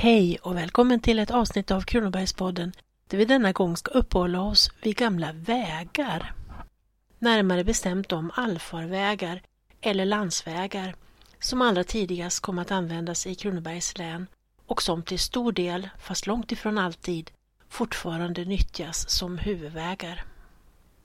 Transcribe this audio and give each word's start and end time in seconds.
Hej 0.00 0.38
och 0.42 0.56
välkommen 0.56 1.00
till 1.00 1.18
ett 1.18 1.30
avsnitt 1.30 1.70
av 1.70 1.80
Kronobergspodden 1.80 2.72
där 3.06 3.18
vi 3.18 3.24
denna 3.24 3.52
gång 3.52 3.76
ska 3.76 3.90
uppehålla 3.90 4.40
oss 4.40 4.70
vid 4.82 4.96
gamla 4.96 5.32
vägar. 5.32 6.34
Närmare 7.18 7.64
bestämt 7.64 8.08
de 8.08 8.30
allfarvägar 8.34 9.42
eller 9.80 10.04
landsvägar 10.04 10.94
som 11.40 11.62
allra 11.62 11.84
tidigast 11.84 12.40
kom 12.40 12.58
att 12.58 12.70
användas 12.70 13.26
i 13.26 13.34
Kronobergs 13.34 13.98
län 13.98 14.26
och 14.66 14.82
som 14.82 15.02
till 15.02 15.18
stor 15.18 15.52
del, 15.52 15.88
fast 15.98 16.26
långt 16.26 16.52
ifrån 16.52 16.78
alltid, 16.78 17.30
fortfarande 17.68 18.44
nyttjas 18.44 19.10
som 19.10 19.38
huvudvägar. 19.38 20.24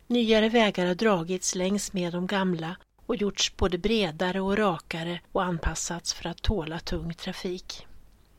Nyare 0.08 0.50
vägar 0.50 0.86
har 0.88 0.96
dragits 0.96 1.56
längs 1.56 1.94
med 1.94 2.14
de 2.14 2.28
gamla 2.28 2.76
och 3.06 3.16
gjorts 3.16 3.58
både 3.58 3.78
bredare 3.78 4.42
och 4.42 4.58
rakare 4.58 5.20
och 5.32 5.44
anpassats 5.44 6.14
för 6.14 6.30
att 6.30 6.42
tåla 6.42 6.80
tung 6.80 7.14
trafik. 7.14 7.88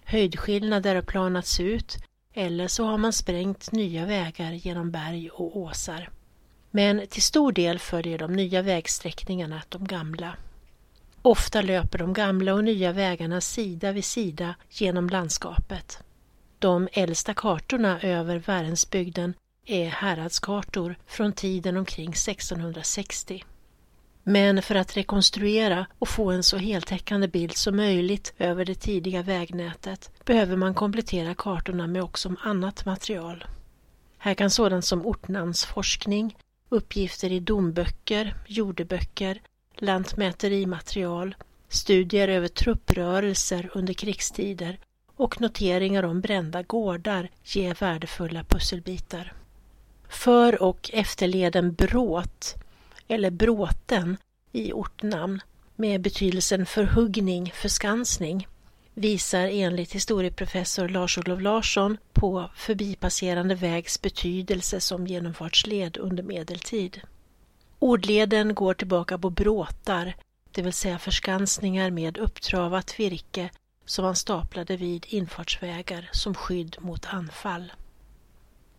Höjdskillnader 0.04 0.94
har 0.94 1.02
planats 1.02 1.60
ut 1.60 1.98
eller 2.34 2.68
så 2.68 2.84
har 2.84 2.98
man 2.98 3.12
sprängt 3.12 3.72
nya 3.72 4.06
vägar 4.06 4.52
genom 4.52 4.90
berg 4.90 5.30
och 5.30 5.56
åsar. 5.56 6.10
Men 6.70 7.06
till 7.06 7.22
stor 7.22 7.52
del 7.52 7.78
följer 7.78 8.18
de 8.18 8.32
nya 8.32 8.62
vägsträckningarna 8.62 9.62
de 9.68 9.84
gamla. 9.84 10.36
Ofta 11.22 11.62
löper 11.62 11.98
de 11.98 12.12
gamla 12.12 12.54
och 12.54 12.64
nya 12.64 12.92
vägarna 12.92 13.40
sida 13.40 13.92
vid 13.92 14.04
sida 14.04 14.54
genom 14.70 15.08
landskapet. 15.08 15.98
De 16.58 16.88
äldsta 16.92 17.34
kartorna 17.34 18.00
över 18.00 18.36
Värensbygden 18.36 19.34
är 19.66 19.88
häradskartor 19.88 20.96
från 21.06 21.32
tiden 21.32 21.76
omkring 21.76 22.08
1660. 22.08 23.44
Men 24.26 24.62
för 24.62 24.74
att 24.74 24.96
rekonstruera 24.96 25.86
och 25.98 26.08
få 26.08 26.30
en 26.30 26.42
så 26.42 26.56
heltäckande 26.56 27.28
bild 27.28 27.56
som 27.56 27.76
möjligt 27.76 28.34
över 28.38 28.64
det 28.64 28.74
tidiga 28.74 29.22
vägnätet 29.22 30.10
behöver 30.24 30.56
man 30.56 30.74
komplettera 30.74 31.34
kartorna 31.34 31.86
med 31.86 32.02
också 32.02 32.34
annat 32.40 32.84
material. 32.84 33.44
Här 34.18 34.34
kan 34.34 34.50
sådant 34.50 34.84
som 34.84 35.06
ortnamnsforskning, 35.06 36.36
uppgifter 36.68 37.32
i 37.32 37.40
domböcker, 37.40 38.34
jordeböcker, 38.46 39.40
lantmäterimaterial, 39.76 41.34
studier 41.68 42.28
över 42.28 42.48
trupprörelser 42.48 43.70
under 43.74 43.94
krigstider 43.94 44.78
och 45.16 45.40
noteringar 45.40 46.02
om 46.02 46.20
brända 46.20 46.62
gårdar 46.62 47.28
ge 47.44 47.72
värdefulla 47.72 48.44
pusselbitar. 48.44 49.32
För 50.08 50.62
och 50.62 50.90
efterleden 50.92 51.74
bråt 51.74 52.54
eller 53.08 53.30
bråten 53.30 54.16
i 54.52 54.72
ortnamn 54.72 55.40
med 55.76 56.00
betydelsen 56.00 56.66
förhuggning, 56.66 57.52
förskansning 57.54 58.48
visar 58.94 59.46
enligt 59.46 59.92
historieprofessor 59.92 60.88
Lars-Olof 60.88 61.40
Larsson 61.40 61.96
på 62.12 62.50
förbipasserande 62.56 63.54
vägs 63.54 64.02
betydelse 64.02 64.80
som 64.80 65.06
genomfartsled 65.06 65.96
under 65.96 66.22
medeltid. 66.22 67.00
Ordleden 67.78 68.54
går 68.54 68.74
tillbaka 68.74 69.18
på 69.18 69.30
bråtar, 69.30 70.16
det 70.52 70.62
vill 70.62 70.72
säga 70.72 70.98
förskansningar 70.98 71.90
med 71.90 72.18
upptravat 72.18 73.00
virke 73.00 73.50
som 73.84 74.04
man 74.04 74.16
staplade 74.16 74.76
vid 74.76 75.06
infartsvägar 75.08 76.08
som 76.12 76.34
skydd 76.34 76.76
mot 76.80 77.06
anfall. 77.06 77.72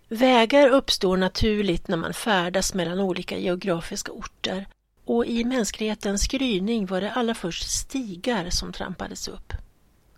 Vägar 0.08 0.70
uppstår 0.70 1.18
naturligt 1.18 1.88
när 1.88 1.98
man 1.98 2.14
färdas 2.14 2.74
mellan 2.74 3.00
olika 3.00 3.38
geografiska 3.38 4.12
orter 4.12 4.68
och 5.06 5.26
i 5.26 5.44
mänsklighetens 5.44 6.28
gryning 6.28 6.86
var 6.86 7.02
det 7.02 7.12
allra 7.12 7.34
först 7.34 7.70
stigar 7.70 8.50
som 8.50 8.74
trampades 8.74 9.28
upp. 9.28 9.54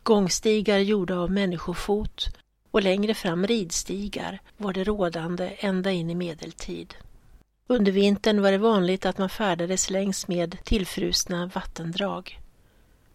Gångstigar 0.03 0.77
gjorda 0.77 1.15
av 1.15 1.31
människofot 1.31 2.27
och 2.71 2.83
längre 2.83 3.14
fram 3.14 3.47
ridstigar 3.47 4.42
var 4.58 4.73
det 4.73 4.83
rådande 4.83 5.55
ända 5.59 5.92
in 5.92 6.09
i 6.09 6.15
medeltid. 6.15 6.95
Under 7.67 7.92
vintern 7.92 8.42
var 8.42 8.52
det 8.52 8.58
vanligt 8.58 9.05
att 9.05 9.17
man 9.17 9.30
färdades 9.30 9.89
längs 9.89 10.27
med 10.27 10.58
tillfrusna 10.64 11.52
vattendrag. 11.53 12.39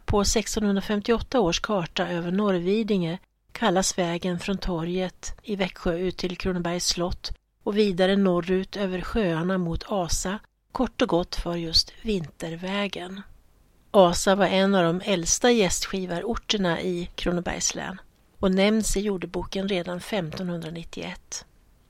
På 0.04 0.20
1658 0.20 1.40
års 1.40 1.60
karta 1.60 2.08
över 2.08 2.30
Norrvidinge 2.30 3.18
kallas 3.52 3.98
vägen 3.98 4.38
från 4.38 4.58
torget 4.58 5.34
i 5.42 5.56
Växjö 5.56 5.96
ut 5.98 6.16
till 6.16 6.36
Kronobergs 6.36 6.86
slott 6.86 7.32
och 7.62 7.78
vidare 7.78 8.16
norrut 8.16 8.76
över 8.76 9.00
sjöarna 9.00 9.58
mot 9.58 9.84
Asa 9.88 10.38
kort 10.72 11.02
och 11.02 11.08
gott 11.08 11.36
för 11.36 11.56
just 11.56 11.92
Vintervägen. 12.02 13.20
Asa 13.90 14.34
var 14.34 14.46
en 14.46 14.74
av 14.74 14.84
de 14.84 15.00
äldsta 15.04 15.50
gästgivarorterna 15.50 16.80
i 16.80 17.10
Kronobergs 17.14 17.74
län 17.74 18.00
och 18.38 18.52
nämns 18.52 18.96
i 18.96 19.00
jordeboken 19.00 19.68
redan 19.68 19.96
1591. 19.96 21.44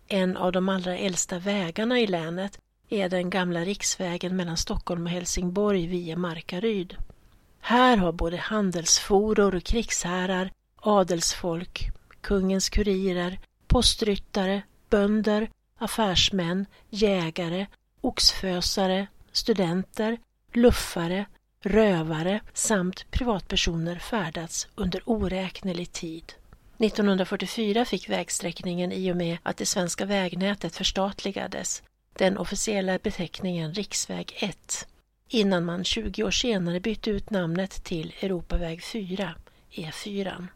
En 0.08 0.36
av 0.36 0.52
de 0.52 0.68
allra 0.68 0.98
äldsta 0.98 1.38
vägarna 1.38 2.00
i 2.00 2.06
länet 2.06 2.58
är 2.88 3.08
den 3.08 3.30
gamla 3.30 3.60
riksvägen 3.60 4.36
mellan 4.36 4.56
Stockholm 4.56 5.06
och 5.06 5.12
Helsingborg 5.12 5.86
via 5.86 6.16
Markaryd. 6.16 6.96
Här 7.60 7.96
har 7.96 8.12
både 8.12 8.36
handelsforor 8.36 9.54
och 9.54 9.64
krigsherrar 9.64 10.50
adelsfolk, 10.82 11.90
kungens 12.20 12.68
kurirer, 12.68 13.38
postryttare, 13.66 14.62
bönder, 14.90 15.50
affärsmän, 15.78 16.66
jägare, 16.90 17.66
oxfösare, 18.00 19.06
studenter, 19.32 20.18
luffare, 20.52 21.26
rövare 21.60 22.40
samt 22.52 23.10
privatpersoner 23.10 23.98
färdats 23.98 24.68
under 24.74 25.02
oräknelig 25.04 25.92
tid. 25.92 26.32
1944 26.78 27.84
fick 27.84 28.08
vägsträckningen 28.08 28.92
i 28.92 29.12
och 29.12 29.16
med 29.16 29.38
att 29.42 29.56
det 29.56 29.66
svenska 29.66 30.04
vägnätet 30.04 30.76
förstatligades 30.76 31.82
den 32.12 32.38
officiella 32.38 32.98
beteckningen 32.98 33.74
riksväg 33.74 34.32
1 34.36 34.86
innan 35.28 35.64
man 35.64 35.84
20 35.84 36.24
år 36.24 36.30
senare 36.30 36.80
bytte 36.80 37.10
ut 37.10 37.30
namnet 37.30 37.84
till 37.84 38.14
Europaväg 38.20 38.84
4, 38.84 39.34
E4. 39.70 40.46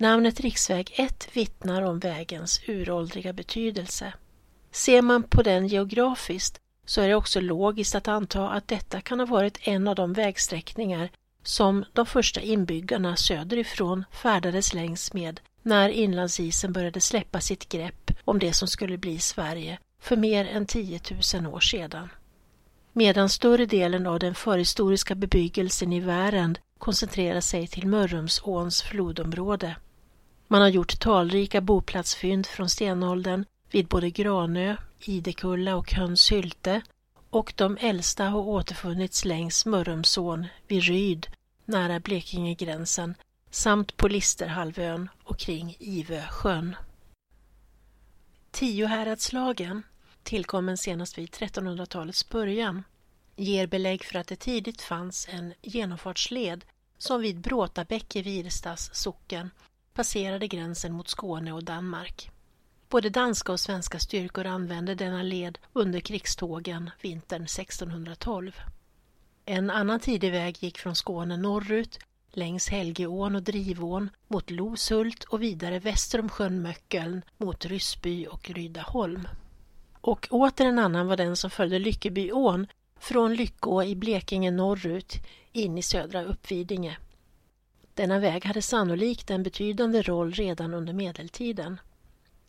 Namnet 0.00 0.40
riksväg 0.40 0.92
1 0.96 1.28
vittnar 1.32 1.82
om 1.82 1.98
vägens 1.98 2.60
uråldriga 2.66 3.32
betydelse. 3.32 4.12
Ser 4.70 5.02
man 5.02 5.22
på 5.22 5.42
den 5.42 5.66
geografiskt 5.66 6.60
så 6.86 7.00
är 7.00 7.08
det 7.08 7.14
också 7.14 7.40
logiskt 7.40 7.94
att 7.94 8.08
anta 8.08 8.48
att 8.48 8.68
detta 8.68 9.00
kan 9.00 9.20
ha 9.20 9.26
varit 9.26 9.58
en 9.62 9.88
av 9.88 9.94
de 9.94 10.12
vägsträckningar 10.12 11.10
som 11.42 11.84
de 11.92 12.06
första 12.06 12.40
inbyggarna 12.40 13.16
söderifrån 13.16 14.04
färdades 14.12 14.74
längs 14.74 15.12
med 15.12 15.40
när 15.62 15.88
inlandsisen 15.88 16.72
började 16.72 17.00
släppa 17.00 17.40
sitt 17.40 17.68
grepp 17.68 18.10
om 18.24 18.38
det 18.38 18.52
som 18.52 18.68
skulle 18.68 18.98
bli 18.98 19.18
Sverige 19.18 19.78
för 20.00 20.16
mer 20.16 20.44
än 20.44 20.66
10 20.66 21.00
000 21.34 21.46
år 21.54 21.60
sedan. 21.60 22.08
Medan 22.92 23.28
större 23.28 23.66
delen 23.66 24.06
av 24.06 24.18
den 24.18 24.34
förhistoriska 24.34 25.14
bebyggelsen 25.14 25.92
i 25.92 26.00
Värend 26.00 26.58
koncentrerar 26.78 27.40
sig 27.40 27.66
till 27.66 27.86
Mörrumsåns 27.86 28.82
flodområde 28.82 29.76
man 30.48 30.60
har 30.60 30.68
gjort 30.68 31.00
talrika 31.00 31.60
boplatsfynd 31.60 32.46
från 32.46 32.68
stenåldern 32.68 33.44
vid 33.70 33.86
både 33.86 34.10
Granö, 34.10 34.76
Idekulla 35.00 35.76
och 35.76 35.92
Hönshylte 35.92 36.82
och 37.30 37.52
de 37.56 37.76
äldsta 37.80 38.24
har 38.24 38.40
återfunnits 38.40 39.24
längs 39.24 39.66
Mörrumsån 39.66 40.46
vid 40.66 40.82
Ryd 40.82 41.26
nära 41.64 42.00
Blekingegränsen 42.00 43.14
samt 43.50 43.96
på 43.96 44.08
Listerhalvön 44.08 45.08
och 45.24 45.38
kring 45.38 45.76
Ivösjön. 45.78 46.76
Tiohäradslagen, 48.50 49.82
tillkommen 50.22 50.78
senast 50.78 51.18
vid 51.18 51.30
1300-talets 51.30 52.28
början, 52.28 52.84
ger 53.36 53.66
belägg 53.66 54.04
för 54.04 54.18
att 54.18 54.26
det 54.26 54.36
tidigt 54.36 54.82
fanns 54.82 55.28
en 55.30 55.54
genomfartsled 55.62 56.64
som 56.98 57.20
vid 57.20 57.40
Bråtabäck 57.40 58.16
i 58.16 58.22
Virstas 58.22 58.94
socken 58.94 59.50
passerade 59.98 60.48
gränsen 60.48 60.92
mot 60.92 61.08
Skåne 61.08 61.52
och 61.52 61.64
Danmark. 61.64 62.30
Både 62.88 63.10
danska 63.10 63.52
och 63.52 63.60
svenska 63.60 63.98
styrkor 63.98 64.46
använde 64.46 64.94
denna 64.94 65.22
led 65.22 65.58
under 65.72 66.00
krigstågen 66.00 66.90
vintern 67.00 67.42
1612. 67.42 68.60
En 69.44 69.70
annan 69.70 70.00
tidig 70.00 70.32
väg 70.32 70.56
gick 70.60 70.78
från 70.78 70.96
Skåne 70.96 71.36
norrut 71.36 71.98
längs 72.30 72.68
Helgeån 72.68 73.36
och 73.36 73.42
Drivån 73.42 74.10
mot 74.28 74.50
Loshult 74.50 75.24
och 75.24 75.42
vidare 75.42 75.78
väster 75.78 76.20
om 76.20 76.28
sjön 76.28 76.62
Möckeln 76.62 77.22
mot 77.36 77.64
Ryssby 77.64 78.26
och 78.26 78.50
Rydaholm. 78.50 79.28
Och 80.00 80.28
åter 80.30 80.66
en 80.66 80.78
annan 80.78 81.06
var 81.06 81.16
den 81.16 81.36
som 81.36 81.50
följde 81.50 81.78
Lyckebyån 81.78 82.66
från 83.00 83.34
Lyckå 83.34 83.84
i 83.84 83.96
Blekinge 83.96 84.50
norrut 84.50 85.16
in 85.52 85.78
i 85.78 85.82
södra 85.82 86.22
Uppvidinge 86.22 86.98
denna 87.98 88.18
väg 88.18 88.44
hade 88.44 88.62
sannolikt 88.62 89.30
en 89.30 89.42
betydande 89.42 90.02
roll 90.02 90.32
redan 90.32 90.74
under 90.74 90.92
medeltiden. 90.92 91.80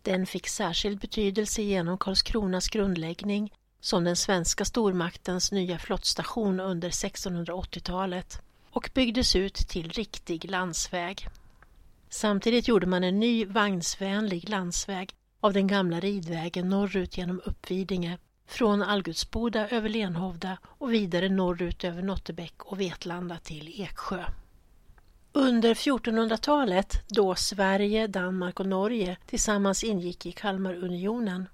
Den 0.01 0.25
fick 0.25 0.47
särskild 0.47 0.99
betydelse 0.99 1.61
genom 1.61 1.97
Karlskronas 1.97 2.69
grundläggning 2.69 3.53
som 3.79 4.03
den 4.03 4.15
svenska 4.15 4.65
stormaktens 4.65 5.51
nya 5.51 5.79
flottstation 5.79 6.59
under 6.59 6.89
1680-talet 6.89 8.41
och 8.71 8.89
byggdes 8.93 9.35
ut 9.35 9.55
till 9.55 9.89
riktig 9.89 10.51
landsväg. 10.51 11.27
Samtidigt 12.09 12.67
gjorde 12.67 12.87
man 12.87 13.03
en 13.03 13.19
ny 13.19 13.45
vagnsvänlig 13.45 14.49
landsväg 14.49 15.13
av 15.39 15.53
den 15.53 15.67
gamla 15.67 15.99
ridvägen 15.99 16.69
norrut 16.69 17.17
genom 17.17 17.41
Uppvidinge, 17.45 18.17
från 18.47 18.81
Algutsboda 18.81 19.69
över 19.69 19.89
Lenhovda 19.89 20.57
och 20.65 20.93
vidare 20.93 21.29
norrut 21.29 21.83
över 21.83 22.01
Nottebäck 22.01 22.63
och 22.63 22.81
Vetlanda 22.81 23.37
till 23.37 23.81
Eksjö. 23.81 24.23
Under 25.33 25.73
1400-talet, 25.73 27.01
då 27.07 27.35
Sverige, 27.35 28.07
Danmark 28.07 28.59
och 28.59 28.65
Norge 28.65 29.17
tillsammans 29.25 29.83
ingick 29.83 30.25
i 30.25 30.31
Kalmarunionen, 30.31 31.49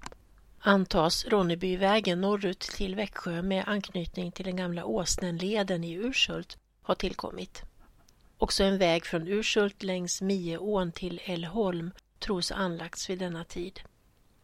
antas 0.58 1.24
Ronnebyvägen 1.24 2.20
norrut 2.20 2.60
till 2.60 2.94
Växjö 2.94 3.42
med 3.42 3.64
anknytning 3.66 4.32
till 4.32 4.44
den 4.44 4.56
gamla 4.56 4.84
Åsnenleden 4.84 5.84
i 5.84 5.94
Urshult 5.94 6.58
ha 6.82 6.94
tillkommit. 6.94 7.62
Också 8.38 8.64
en 8.64 8.78
väg 8.78 9.06
från 9.06 9.28
Urshult 9.28 9.82
längs 9.82 10.22
Mieån 10.22 10.92
till 10.92 11.20
Älvholm 11.24 11.90
tros 12.18 12.50
ha 12.50 12.56
anlagts 12.56 13.10
vid 13.10 13.18
denna 13.18 13.44
tid. 13.44 13.80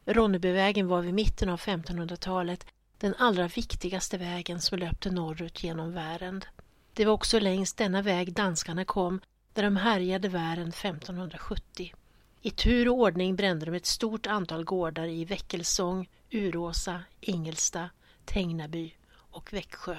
Ronnebyvägen 0.04 0.88
var 0.88 1.00
vid 1.00 1.14
mitten 1.14 1.48
av 1.48 1.60
1500-talet 1.60 2.66
den 2.98 3.14
allra 3.18 3.48
viktigaste 3.48 4.18
vägen 4.18 4.60
som 4.60 4.78
löpte 4.78 5.10
norrut 5.10 5.64
genom 5.64 5.92
Värend. 5.92 6.46
Det 6.94 7.04
var 7.04 7.12
också 7.12 7.38
längs 7.38 7.72
denna 7.72 8.02
väg 8.02 8.32
danskarna 8.32 8.84
kom 8.84 9.20
där 9.52 9.62
de 9.62 9.76
härjade 9.76 10.28
världen 10.28 10.68
1570. 10.68 11.94
I 12.40 12.50
tur 12.50 12.88
och 12.88 12.94
ordning 12.94 13.36
brände 13.36 13.66
de 13.66 13.74
ett 13.74 13.86
stort 13.86 14.26
antal 14.26 14.64
gårdar 14.64 15.06
i 15.06 15.24
Väckelsång, 15.24 16.08
Uråsa, 16.30 17.02
Ingelsta, 17.20 17.90
Tängnaby 18.24 18.94
och 19.14 19.52
Växjö. 19.52 19.96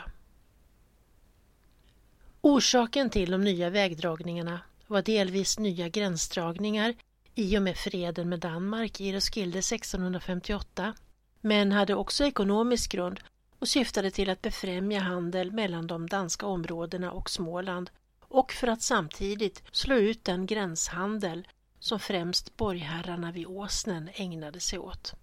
Orsaken 2.42 3.10
till 3.10 3.32
de 3.32 3.42
nya 3.42 3.70
vägdragningarna 3.70 4.60
var 4.88 5.02
delvis 5.02 5.60
nya 5.60 5.90
gränsdragningar 5.90 6.96
i 7.36 7.58
och 7.58 7.62
med 7.62 7.78
freden 7.78 8.30
med 8.30 8.40
Danmark 8.40 9.02
i 9.02 9.14
Roskilde 9.14 9.60
1658 9.60 10.94
men 11.42 11.72
hade 11.72 11.96
också 11.96 12.26
ekonomisk 12.26 12.92
grund 12.92 13.20
och 13.64 13.70
syftade 13.70 14.12
till 14.12 14.30
att 14.30 14.42
befrämja 14.42 15.00
handel 15.00 15.52
mellan 15.52 15.88
de 15.88 16.08
danska 16.08 16.46
områdena 16.46 17.12
och 17.12 17.30
Småland 17.30 17.90
och 18.20 18.52
för 18.52 18.68
att 18.68 18.82
samtidigt 18.82 19.64
slå 19.72 19.96
ut 19.96 20.24
den 20.24 20.46
gränshandel 20.46 21.48
som 21.80 22.00
främst 22.00 22.58
borgherrarna 22.58 23.32
vid 23.32 23.48
Åsnen 23.48 24.10
ägnade 24.14 24.60
sig 24.60 24.80
åt. 24.80 25.14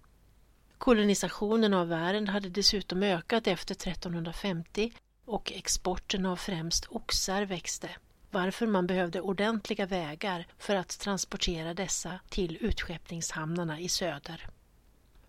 Kolonisationen 0.77 1.73
av 1.73 1.87
Värend 1.87 2.29
hade 2.29 2.49
dessutom 2.49 3.03
ökat 3.03 3.47
efter 3.47 3.75
1350 3.75 4.93
och 5.25 5.51
exporten 5.51 6.25
av 6.25 6.35
främst 6.35 6.85
oxar 6.89 7.45
växte, 7.45 7.89
varför 8.31 8.67
man 8.67 8.87
behövde 8.87 9.21
ordentliga 9.21 9.85
vägar 9.85 10.47
för 10.57 10.75
att 10.75 10.99
transportera 10.99 11.73
dessa 11.73 12.19
till 12.29 12.57
utskeppningshamnarna 12.61 13.79
i 13.79 13.89
söder. 13.89 14.47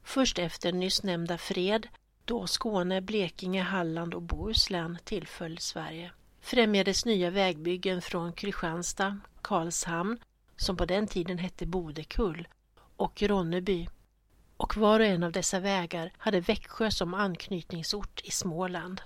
Först 0.02 0.38
efter 0.38 0.72
nyss 0.72 1.02
nämnda 1.02 1.38
fred, 1.38 1.88
då 2.24 2.46
Skåne, 2.46 3.00
Blekinge, 3.00 3.62
Halland 3.62 4.14
och 4.14 4.22
Bohuslän 4.22 4.98
tillföll 5.04 5.58
Sverige, 5.58 6.12
främjades 6.40 7.04
nya 7.04 7.30
vägbyggen 7.30 8.02
från 8.02 8.32
Kristianstad, 8.32 9.20
Karlshamn, 9.42 10.18
som 10.56 10.76
på 10.76 10.84
den 10.84 11.06
tiden 11.06 11.38
hette 11.38 11.66
Bodekull, 11.66 12.48
och 12.96 13.22
Ronneby. 13.22 13.88
Och 14.56 14.76
var 14.76 15.00
och 15.00 15.06
en 15.06 15.22
av 15.22 15.32
dessa 15.32 15.60
vägar 15.60 16.12
hade 16.18 16.40
Växjö 16.40 16.90
som 16.90 17.14
anknytningsort 17.14 18.20
i 18.24 18.30
Småland. 18.30 19.00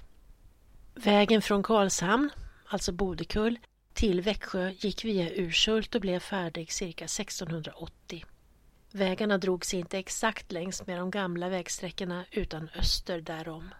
Vägen 0.94 1.42
från 1.42 1.62
Karlshamn, 1.62 2.30
alltså 2.66 2.92
Bodekull, 2.92 3.58
till 3.92 4.20
Växjö 4.20 4.70
gick 4.70 5.04
via 5.04 5.30
Urshult 5.30 5.94
och 5.94 6.00
blev 6.00 6.20
färdig 6.20 6.72
cirka 6.72 7.04
1680. 7.04 8.24
Vägarna 8.92 9.38
drog 9.38 9.64
sig 9.64 9.78
inte 9.78 9.98
exakt 9.98 10.52
längs 10.52 10.86
med 10.86 10.98
de 10.98 11.10
gamla 11.10 11.48
vägsträckorna 11.48 12.24
utan 12.30 12.68
öster 12.78 13.20
därom. 13.20 13.74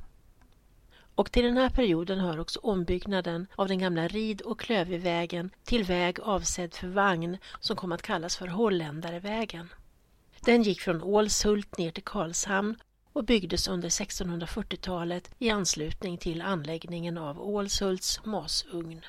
Och 1.14 1.32
till 1.32 1.44
den 1.44 1.56
här 1.56 1.70
perioden 1.70 2.20
hör 2.20 2.40
också 2.40 2.60
ombyggnaden 2.62 3.46
av 3.56 3.68
den 3.68 3.78
gamla 3.78 4.08
rid 4.08 4.40
och 4.40 4.60
klövervägen 4.60 5.50
till 5.64 5.84
väg 5.84 6.20
avsedd 6.20 6.74
för 6.74 6.88
vagn 6.88 7.38
som 7.60 7.76
kom 7.76 7.92
att 7.92 8.02
kallas 8.02 8.36
för 8.36 8.46
Holländarevägen. 8.46 9.68
Den 10.40 10.62
gick 10.62 10.80
från 10.80 11.02
Ålshult 11.02 11.78
ner 11.78 11.90
till 11.90 12.04
Karlshamn 12.04 12.76
och 13.12 13.24
byggdes 13.24 13.68
under 13.68 13.88
1640-talet 13.88 15.30
i 15.38 15.50
anslutning 15.50 16.18
till 16.18 16.42
anläggningen 16.42 17.18
av 17.18 17.40
Ålshults 17.40 18.24
masugn. 18.24 19.04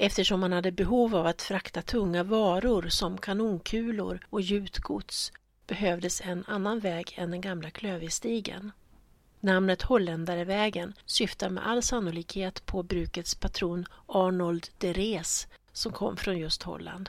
Eftersom 0.00 0.40
man 0.40 0.52
hade 0.52 0.72
behov 0.72 1.16
av 1.16 1.26
att 1.26 1.42
frakta 1.42 1.82
tunga 1.82 2.22
varor 2.22 2.88
som 2.88 3.18
kanonkulor 3.18 4.20
och 4.30 4.40
gjutgods 4.40 5.32
behövdes 5.66 6.20
en 6.20 6.44
annan 6.46 6.80
väg 6.80 7.14
än 7.16 7.30
den 7.30 7.40
gamla 7.40 7.70
klövestigen. 7.70 8.72
Namnet 9.40 9.82
Holländarevägen 9.82 10.92
syftar 11.06 11.50
med 11.50 11.66
all 11.66 11.82
sannolikhet 11.82 12.66
på 12.66 12.82
brukets 12.82 13.34
patron 13.34 13.86
Arnold 14.06 14.68
de 14.78 14.92
Rees 14.92 15.46
som 15.72 15.92
kom 15.92 16.16
från 16.16 16.38
just 16.38 16.62
Holland. 16.62 17.08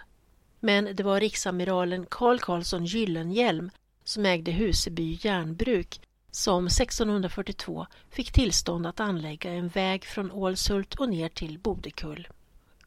Men 0.59 0.95
det 0.95 1.03
var 1.03 1.19
riksamiralen 1.19 2.05
Carl 2.05 2.39
Carlsson 2.39 2.85
Gyllenhielm 2.85 3.71
som 4.03 4.25
ägde 4.25 4.51
Huseby 4.51 5.17
järnbruk 5.21 6.01
som 6.31 6.67
1642 6.67 7.85
fick 8.09 8.31
tillstånd 8.31 8.87
att 8.87 8.99
anlägga 8.99 9.51
en 9.51 9.67
väg 9.67 10.05
från 10.05 10.31
Ålshult 10.31 10.95
och 10.95 11.09
ner 11.09 11.29
till 11.29 11.59
Bodekull, 11.59 12.27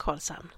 Karlshamn. 0.02 0.48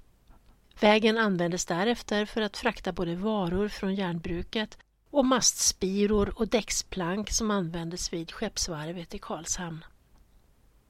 Vägen 0.80 1.18
användes 1.18 1.66
därefter 1.66 2.26
för 2.26 2.40
att 2.40 2.56
frakta 2.56 2.92
både 2.92 3.16
varor 3.16 3.68
från 3.68 3.94
järnbruket 3.94 4.78
och 5.10 5.24
mastspiror 5.24 6.32
och 6.36 6.48
däcksplank 6.48 7.30
som 7.30 7.50
användes 7.50 8.12
vid 8.12 8.32
skeppsvarvet 8.32 9.14
i 9.14 9.18
Karlshamn. 9.18 9.84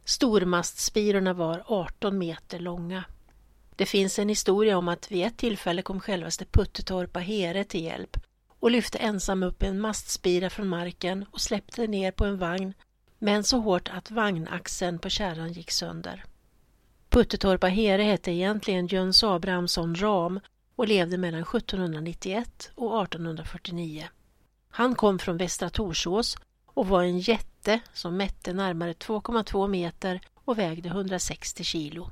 Stormastspirorna 0.05 1.33
var 1.33 1.63
18 1.67 2.19
meter 2.19 2.59
långa. 2.59 3.05
Det 3.77 3.87
finns 3.87 4.19
en 4.19 4.29
historia 4.29 4.79
om 4.79 4.89
att 4.89 5.11
vid 5.11 5.27
ett 5.27 5.37
tillfälle 5.37 5.83
kom 5.83 6.01
självaste 6.01 6.45
Puttetorpa 6.45 7.21
Here 7.21 7.65
till 7.65 7.85
hjälp 7.85 8.17
och 8.61 8.71
lyfte 8.71 8.99
ensam 8.99 9.43
upp 9.43 9.63
en 9.63 9.81
mastspira 9.81 10.51
från 10.51 10.69
marken 10.69 11.27
och 11.31 11.41
släppte 11.41 11.87
ner 11.87 12.11
på 12.11 12.25
en 12.25 12.39
vagn 12.39 12.75
men 13.19 13.45
så 13.45 13.59
hårt 13.59 13.89
att 13.89 14.11
vagnaxeln 14.11 14.99
på 14.99 15.09
kärran 15.09 15.53
gick 15.53 15.71
sönder. 15.71 16.25
Puttetorpa 17.15 17.69
Here 17.69 18.03
hette 18.03 18.33
egentligen 18.33 18.87
Jöns 18.87 19.25
Abrahamsson 19.25 19.95
Ram 19.95 20.41
och 20.77 20.89
levde 20.89 21.19
mellan 21.19 21.43
1791 21.43 22.71
och 22.75 23.03
1849. 23.03 24.09
Han 24.71 24.95
kom 24.95 25.19
från 25.19 25.37
Västra 25.37 25.71
Torsås 25.71 26.37
och 26.67 26.87
var 26.87 27.03
en 27.03 27.19
jätte 27.19 27.81
som 27.93 28.17
mätte 28.17 28.53
närmare 28.53 28.93
2,2 28.93 29.69
meter 29.69 30.21
och 30.45 30.59
vägde 30.59 30.89
160 30.89 31.65
kilo. 31.65 32.11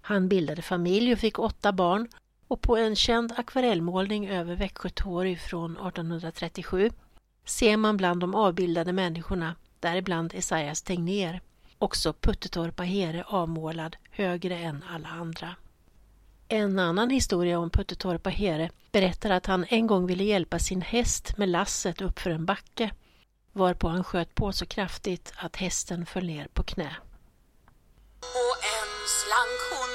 Han 0.00 0.28
bildade 0.28 0.62
familj 0.62 1.12
och 1.12 1.18
fick 1.18 1.38
åtta 1.38 1.72
barn 1.72 2.08
och 2.48 2.60
på 2.60 2.76
en 2.76 2.96
känd 2.96 3.32
akvarellmålning 3.36 4.28
över 4.28 4.56
Växjö 4.56 4.88
torg 4.88 5.36
från 5.36 5.70
1837 5.72 6.90
ser 7.44 7.76
man 7.76 7.96
bland 7.96 8.20
de 8.20 8.34
avbildade 8.34 8.92
människorna, 8.92 9.54
däribland 9.80 10.34
Esaias 10.34 10.82
Tegnér, 10.82 11.40
också 11.84 12.12
Puttetorpa 12.12 12.82
Here 12.82 13.24
avmålad 13.26 13.96
högre 14.10 14.58
än 14.58 14.84
alla 14.90 15.08
andra. 15.08 15.56
En 16.48 16.78
annan 16.78 17.10
historia 17.10 17.58
om 17.58 17.70
Puttetorpa 17.70 18.30
Here 18.30 18.70
berättar 18.92 19.30
att 19.30 19.46
han 19.46 19.64
en 19.68 19.86
gång 19.86 20.06
ville 20.06 20.24
hjälpa 20.24 20.58
sin 20.58 20.82
häst 20.82 21.36
med 21.36 21.48
lasset 21.48 22.00
uppför 22.00 22.30
en 22.30 22.46
backe 22.46 22.90
varpå 23.52 23.88
han 23.88 24.04
sköt 24.04 24.34
på 24.34 24.52
så 24.52 24.66
kraftigt 24.66 25.32
att 25.36 25.56
hästen 25.56 26.06
föll 26.06 26.26
ner 26.26 26.48
på 26.52 26.62
knä. 26.62 26.96
Och 28.20 28.56
en 28.76 28.92
slank 29.06 29.60
hon 29.70 29.93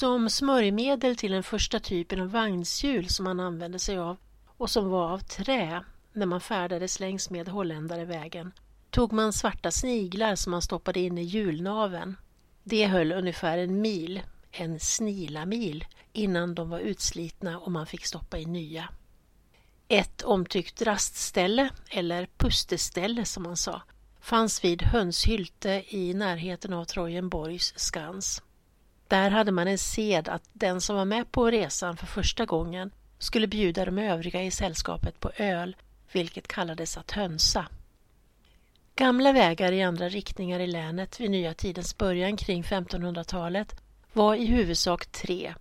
Som 0.00 0.30
smörjmedel 0.30 1.16
till 1.16 1.32
den 1.32 1.42
första 1.42 1.80
typen 1.80 2.20
av 2.20 2.30
vagnshjul 2.30 3.08
som 3.08 3.24
man 3.24 3.40
använde 3.40 3.78
sig 3.78 3.98
av 3.98 4.16
och 4.46 4.70
som 4.70 4.88
var 4.88 5.10
av 5.10 5.18
trä 5.18 5.84
när 6.12 6.26
man 6.26 6.40
färdades 6.40 7.00
längs 7.00 7.30
med 7.30 7.48
Holländarevägen 7.48 8.52
tog 8.90 9.12
man 9.12 9.32
svarta 9.32 9.70
sniglar 9.70 10.34
som 10.34 10.50
man 10.50 10.62
stoppade 10.62 11.00
in 11.00 11.18
i 11.18 11.22
hjulnaven. 11.22 12.16
Det 12.64 12.86
höll 12.86 13.12
ungefär 13.12 13.58
en 13.58 13.80
mil, 13.80 14.22
en 14.50 14.80
snilamil, 14.80 15.84
innan 16.12 16.54
de 16.54 16.70
var 16.70 16.78
utslitna 16.78 17.58
och 17.58 17.72
man 17.72 17.86
fick 17.86 18.06
stoppa 18.06 18.38
in 18.38 18.52
nya. 18.52 18.88
Ett 19.88 20.22
omtyckt 20.22 20.82
rastställe, 20.82 21.70
eller 21.90 22.28
pusteställe 22.36 23.24
som 23.24 23.42
man 23.42 23.56
sa, 23.56 23.82
fanns 24.20 24.64
vid 24.64 24.82
Hönshylte 24.82 25.84
i 25.88 26.14
närheten 26.14 26.72
av 26.72 26.84
Trojenborgs 26.84 27.72
skans. 27.76 28.42
Där 29.10 29.30
hade 29.30 29.52
man 29.52 29.68
en 29.68 29.78
sed 29.78 30.28
att 30.28 30.42
den 30.52 30.80
som 30.80 30.96
var 30.96 31.04
med 31.04 31.32
på 31.32 31.50
resan 31.50 31.96
för 31.96 32.06
första 32.06 32.46
gången 32.46 32.90
skulle 33.18 33.46
bjuda 33.46 33.84
de 33.84 33.98
övriga 33.98 34.42
i 34.42 34.50
sällskapet 34.50 35.20
på 35.20 35.30
öl 35.36 35.76
vilket 36.12 36.48
kallades 36.48 36.96
att 36.96 37.10
hönsa. 37.10 37.66
Gamla 38.96 39.32
vägar 39.32 39.72
i 39.72 39.82
andra 39.82 40.08
riktningar 40.08 40.60
i 40.60 40.66
länet 40.66 41.20
vid 41.20 41.30
nya 41.30 41.54
tidens 41.54 41.98
början 41.98 42.36
kring 42.36 42.62
1500-talet 42.62 43.80
var 44.12 44.34
i 44.34 44.46
huvudsak 44.46 45.06
tre. 45.06 45.54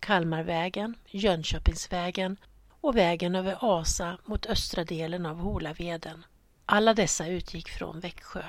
Kalmarvägen, 0.00 0.94
Jönköpingsvägen 1.06 2.36
och 2.80 2.96
vägen 2.96 3.34
över 3.34 3.56
Asa 3.60 4.18
mot 4.24 4.46
östra 4.46 4.84
delen 4.84 5.26
av 5.26 5.38
Holaveden. 5.38 6.24
Alla 6.66 6.94
dessa 6.94 7.26
utgick 7.26 7.68
från 7.68 8.00
Växjö. 8.00 8.42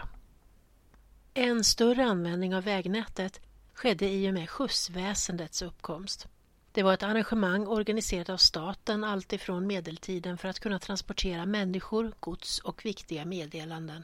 En 1.33 1.63
större 1.63 2.05
användning 2.05 2.55
av 2.55 2.63
vägnätet 2.63 3.39
skedde 3.73 4.09
i 4.09 4.29
och 4.29 4.33
med 4.33 4.49
skjutsväsendets 4.49 5.61
uppkomst. 5.61 6.27
Det 6.71 6.83
var 6.83 6.93
ett 6.93 7.03
arrangemang 7.03 7.67
organiserat 7.67 8.29
av 8.29 8.37
staten 8.37 9.03
alltifrån 9.03 9.67
medeltiden 9.67 10.37
för 10.37 10.47
att 10.47 10.59
kunna 10.59 10.79
transportera 10.79 11.45
människor, 11.45 12.13
gods 12.19 12.59
och 12.59 12.85
viktiga 12.85 13.25
meddelanden. 13.25 14.03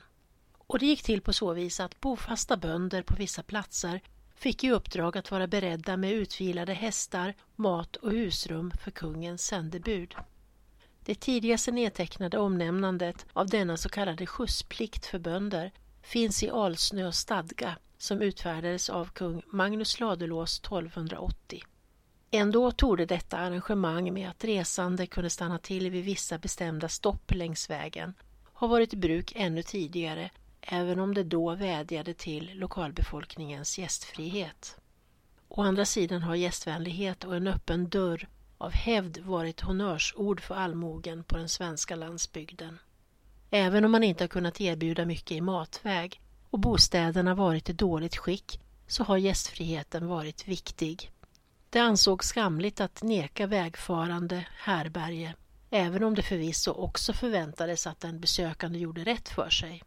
Och 0.58 0.80
det 0.80 0.86
gick 0.86 1.04
till 1.04 1.22
på 1.22 1.34
så 1.34 1.54
vis 1.54 1.80
att 1.80 2.02
bofasta 2.02 2.58
bönder 2.58 3.02
på 3.02 3.16
vissa 3.16 3.44
platser 3.44 4.02
fick 4.36 4.64
i 4.64 4.72
uppdrag 4.72 5.18
att 5.18 5.32
vara 5.32 5.48
beredda 5.48 5.98
med 5.98 6.12
utvilade 6.12 6.74
hästar, 6.74 7.36
mat 7.56 7.96
och 7.96 8.12
husrum 8.12 8.72
för 8.84 8.92
kungens 8.92 9.46
sändebud. 9.46 10.16
Det 11.06 11.16
tidigaste 11.16 11.72
nedtecknade 11.72 12.38
omnämnandet 12.38 13.26
av 13.34 13.48
denna 13.48 13.78
så 13.78 13.90
kallade 13.90 14.26
skjutsplikt 14.26 15.06
för 15.06 15.20
bönder 15.20 15.72
finns 16.02 16.44
i 16.44 16.50
Alsnö 16.50 17.12
stadga 17.12 17.76
som 18.00 18.22
utfärdades 18.22 18.89
av 18.89 19.06
kung 19.06 19.41
Magnus 19.48 20.00
Ladulås 20.00 20.60
1280. 20.60 21.63
Ändå 22.32 22.72
torde 22.72 23.06
detta 23.06 23.38
arrangemang 23.38 24.13
med 24.13 24.29
att 24.29 24.44
resande 24.44 25.08
kunde 25.08 25.29
stanna 25.29 25.60
till 25.60 25.89
vid 25.89 26.06
vissa 26.06 26.38
bestämda 26.38 26.89
stopp 26.89 27.32
längs 27.32 27.70
vägen 27.70 28.13
ha 28.60 28.68
varit 28.68 28.94
i 28.94 28.98
bruk 28.98 29.34
ännu 29.36 29.63
tidigare 29.63 30.29
även 30.62 31.00
om 31.00 31.13
det 31.13 31.24
då 31.24 31.56
vädjade 31.56 32.13
till 32.13 32.51
lokalbefolkningens 32.53 33.77
gästfrihet. 33.79 34.77
Å 35.48 35.62
andra 35.62 35.86
sidan 35.86 36.22
har 36.22 36.36
gästvänlighet 36.36 37.24
och 37.24 37.36
en 37.36 37.48
öppen 37.48 37.89
dörr 37.89 38.27
av 38.58 38.72
hävd 38.72 39.18
varit 39.18 39.62
honnörsord 39.62 40.41
för 40.41 40.56
allmogen 40.56 41.24
på 41.24 41.38
den 41.38 41.50
svenska 41.50 41.96
landsbygden. 41.96 42.79
Även 43.50 43.86
om 43.86 43.91
man 43.91 44.03
inte 44.03 44.24
har 44.24 44.29
kunnat 44.29 44.62
erbjuda 44.62 45.06
mycket 45.06 45.32
i 45.32 45.41
matväg 45.41 46.22
och 46.50 46.60
bostäderna 46.60 47.36
varit 47.36 47.70
i 47.70 47.74
dåligt 47.74 48.18
skick 48.18 48.60
så 48.88 49.03
har 49.03 49.18
gästfriheten 49.18 50.08
varit 50.08 50.48
viktig. 50.48 51.12
Det 51.70 51.79
ansågs 51.79 52.27
skamligt 52.27 52.82
att 52.82 53.03
neka 53.03 53.48
vägfarande 53.48 54.46
härberge, 54.56 55.36
även 55.70 56.03
om 56.03 56.15
det 56.15 56.22
förvisso 56.22 56.72
också 56.72 57.13
förväntades 57.13 57.88
att 57.88 58.00
den 58.00 58.20
besökande 58.20 58.79
gjorde 58.79 59.03
rätt 59.03 59.29
för 59.29 59.50
sig. 59.50 59.84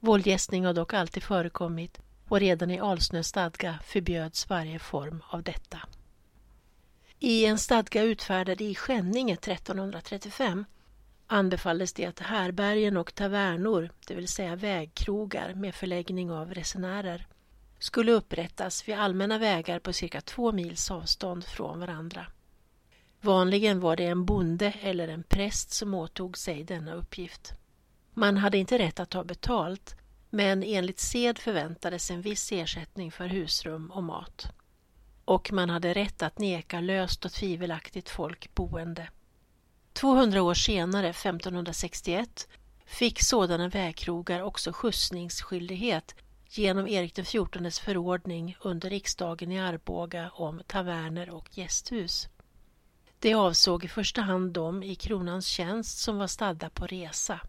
Våldgästning 0.00 0.64
har 0.64 0.74
dock 0.74 0.94
alltid 0.94 1.22
förekommit 1.22 2.00
och 2.28 2.40
redan 2.40 2.70
i 2.70 2.80
Alsnö 2.80 3.22
stadga 3.22 3.78
förbjöds 3.84 4.48
varje 4.48 4.78
form 4.78 5.22
av 5.28 5.42
detta. 5.42 5.78
I 7.18 7.44
en 7.46 7.58
stadga 7.58 8.02
utfärdad 8.02 8.60
i 8.60 8.74
Skänninge 8.74 9.34
1335 9.34 10.64
anbefalldes 11.32 11.92
det 11.92 12.06
att 12.06 12.20
härbergen 12.20 12.96
och 12.96 13.14
tavernor, 13.14 13.90
det 14.06 14.14
vill 14.14 14.28
säga 14.28 14.56
vägkrogar 14.56 15.54
med 15.54 15.74
förläggning 15.74 16.30
av 16.30 16.54
resenärer, 16.54 17.26
skulle 17.78 18.12
upprättas 18.12 18.88
vid 18.88 18.94
allmänna 18.94 19.38
vägar 19.38 19.78
på 19.78 19.92
cirka 19.92 20.20
två 20.20 20.52
mils 20.52 20.90
avstånd 20.90 21.44
från 21.44 21.80
varandra. 21.80 22.26
Vanligen 23.20 23.80
var 23.80 23.96
det 23.96 24.06
en 24.06 24.24
bonde 24.24 24.72
eller 24.80 25.08
en 25.08 25.22
präst 25.22 25.72
som 25.72 25.94
åtog 25.94 26.38
sig 26.38 26.64
denna 26.64 26.94
uppgift. 26.94 27.52
Man 28.14 28.36
hade 28.36 28.58
inte 28.58 28.78
rätt 28.78 29.00
att 29.00 29.10
ta 29.10 29.24
betalt 29.24 29.94
men 30.30 30.62
enligt 30.62 31.00
sed 31.00 31.38
förväntades 31.38 32.10
en 32.10 32.22
viss 32.22 32.52
ersättning 32.52 33.12
för 33.12 33.26
husrum 33.26 33.90
och 33.90 34.02
mat. 34.02 34.52
Och 35.24 35.52
man 35.52 35.70
hade 35.70 35.94
rätt 35.94 36.22
att 36.22 36.38
neka 36.38 36.80
löst 36.80 37.24
och 37.24 37.32
tvivelaktigt 37.32 38.08
folk 38.08 38.54
boende. 38.54 39.08
200 39.92 40.42
år 40.42 40.54
senare, 40.54 41.08
1561, 41.08 42.48
fick 42.86 43.22
sådana 43.22 43.68
vägkrogar 43.68 44.42
också 44.42 44.72
skjutsningsskyldighet 44.72 46.14
genom 46.48 46.88
Erik 46.88 47.14
XIVs 47.14 47.78
förordning 47.78 48.56
under 48.60 48.90
riksdagen 48.90 49.52
i 49.52 49.60
Arboga 49.60 50.30
om 50.30 50.62
taverner 50.66 51.30
och 51.30 51.58
gästhus. 51.58 52.28
Det 53.18 53.34
avsåg 53.34 53.84
i 53.84 53.88
första 53.88 54.22
hand 54.22 54.52
de 54.52 54.82
i 54.82 54.94
kronans 54.94 55.46
tjänst 55.46 55.98
som 55.98 56.18
var 56.18 56.26
stadda 56.26 56.70
på 56.70 56.86
resa. 56.86 57.40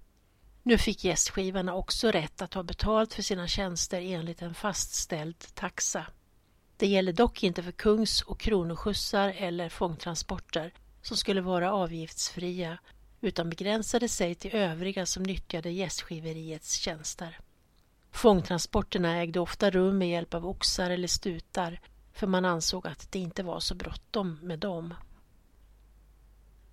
Nu 0.64 0.78
fick 0.78 1.04
gästskivarna 1.04 1.76
också 1.76 2.12
rätt 2.12 2.42
att 2.42 2.52
ta 2.52 2.64
betalt 2.64 3.14
för 3.14 3.22
sina 3.22 3.48
tjänster 3.48 4.02
enligt 4.02 4.42
en 4.42 4.54
fastställd 4.54 5.56
taxa. 5.56 6.06
Det 6.78 6.88
gäller 6.88 7.14
dock 7.14 7.44
inte 7.44 7.64
för 7.64 7.72
kungs 7.72 8.22
och 8.22 8.40
kronoskjutsar 8.40 9.34
eller 9.38 9.70
fångtransporter 9.70 10.74
som 11.02 11.18
skulle 11.18 11.42
vara 11.42 11.74
avgiftsfria 11.74 12.78
utan 13.22 13.50
begränsade 13.50 14.10
sig 14.10 14.36
till 14.36 14.56
övriga 14.56 15.06
som 15.06 15.24
nyttjade 15.24 15.70
gästgiveriets 15.70 16.76
tjänster. 16.76 17.40
Fångtransporterna 18.12 19.18
ägde 19.18 19.40
ofta 19.40 19.70
rum 19.70 19.98
med 19.98 20.10
hjälp 20.10 20.34
av 20.34 20.48
oxar 20.48 20.90
eller 20.90 21.08
stutar 21.08 21.80
för 22.14 22.28
man 22.28 22.46
ansåg 22.46 22.88
att 22.88 23.12
det 23.12 23.20
inte 23.20 23.44
var 23.44 23.60
så 23.60 23.76
bråttom 23.76 24.40
med 24.42 24.60
dem. 24.60 24.94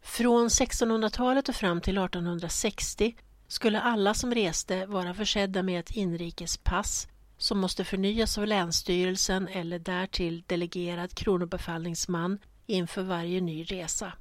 Från 0.03 0.49
1600-talet 0.49 1.49
och 1.49 1.55
fram 1.55 1.81
till 1.81 1.99
1860 1.99 3.17
skulle 3.49 3.81
alla 3.81 4.15
som 4.15 4.35
reste 4.35 4.87
vara 4.87 5.15
försedda 5.15 5.63
med 5.63 5.81
ett 5.81 5.91
inrikespass 5.91 7.09
som 7.39 7.59
måste 7.59 7.85
förnyas 7.85 8.39
av 8.39 8.47
Länsstyrelsen 8.47 9.49
eller 9.49 9.79
därtill 9.79 10.45
delegerad 10.47 11.15
kronobefallningsman 11.15 12.39
inför 12.69 13.03
varje 13.03 13.41
ny 13.41 13.65
resa. 13.65 14.13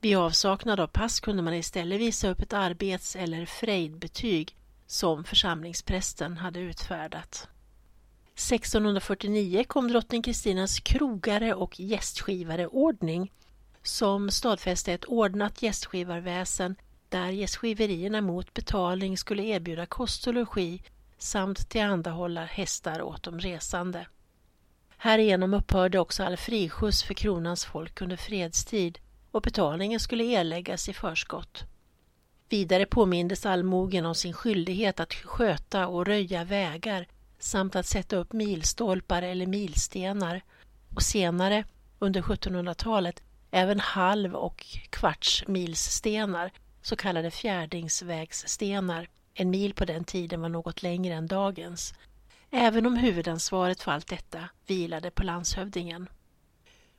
Vid 0.00 0.16
avsaknad 0.16 0.80
av 0.80 0.86
pass 0.86 1.20
kunde 1.20 1.42
man 1.42 1.54
istället 1.54 2.00
visa 2.00 2.28
upp 2.28 2.40
ett 2.40 2.52
arbets 2.52 3.16
eller 3.16 3.46
frejdbetyg 3.46 4.56
som 4.86 5.24
församlingsprästen 5.24 6.36
hade 6.36 6.60
utfärdat. 6.60 7.48
1649 8.34 9.64
kom 9.68 9.88
drottning 9.88 10.22
Kristinas 10.22 10.80
krogare 10.80 11.54
och 11.54 11.80
gästskivareordning 11.80 13.32
som 13.82 14.30
stadfäste 14.30 14.92
ett 14.92 15.04
ordnat 15.04 15.62
gästskivarväsen 15.62 16.76
där 17.08 17.30
gästgiverierna 17.30 18.20
mot 18.20 18.54
betalning 18.54 19.18
skulle 19.18 19.42
erbjuda 19.42 19.86
kost 19.86 20.26
och 20.26 20.34
logi 20.34 20.82
samt 21.18 21.68
tillhandahålla 21.68 22.44
hästar 22.44 23.02
åt 23.02 23.22
de 23.22 23.40
resande. 23.40 24.06
Härigenom 25.04 25.54
upphörde 25.54 25.98
också 25.98 26.24
all 26.24 26.36
friskjuts 26.36 27.02
för 27.02 27.14
kronans 27.14 27.64
folk 27.64 28.00
under 28.00 28.16
fredstid 28.16 28.98
och 29.30 29.42
betalningen 29.42 30.00
skulle 30.00 30.24
erläggas 30.24 30.88
i 30.88 30.92
förskott. 30.92 31.64
Vidare 32.48 32.86
påmindes 32.86 33.46
allmogen 33.46 34.06
om 34.06 34.14
sin 34.14 34.32
skyldighet 34.32 35.00
att 35.00 35.14
sköta 35.14 35.86
och 35.86 36.06
röja 36.06 36.44
vägar 36.44 37.06
samt 37.38 37.76
att 37.76 37.86
sätta 37.86 38.16
upp 38.16 38.32
milstolpar 38.32 39.22
eller 39.22 39.46
milstenar 39.46 40.42
och 40.94 41.02
senare, 41.02 41.64
under 41.98 42.22
1700-talet, 42.22 43.22
även 43.50 43.80
halv 43.80 44.34
och 44.34 44.66
kvartsmilsstenar, 44.90 46.52
så 46.82 46.96
kallade 46.96 47.30
fjärdingsvägsstenar. 47.30 49.08
En 49.34 49.50
mil 49.50 49.74
på 49.74 49.84
den 49.84 50.04
tiden 50.04 50.40
var 50.40 50.48
något 50.48 50.82
längre 50.82 51.14
än 51.14 51.26
dagens, 51.26 51.94
även 52.54 52.86
om 52.86 52.96
huvudansvaret 52.96 53.82
för 53.82 53.92
allt 53.92 54.06
detta 54.06 54.48
vilade 54.66 55.10
på 55.10 55.22
landshövdingen. 55.22 56.08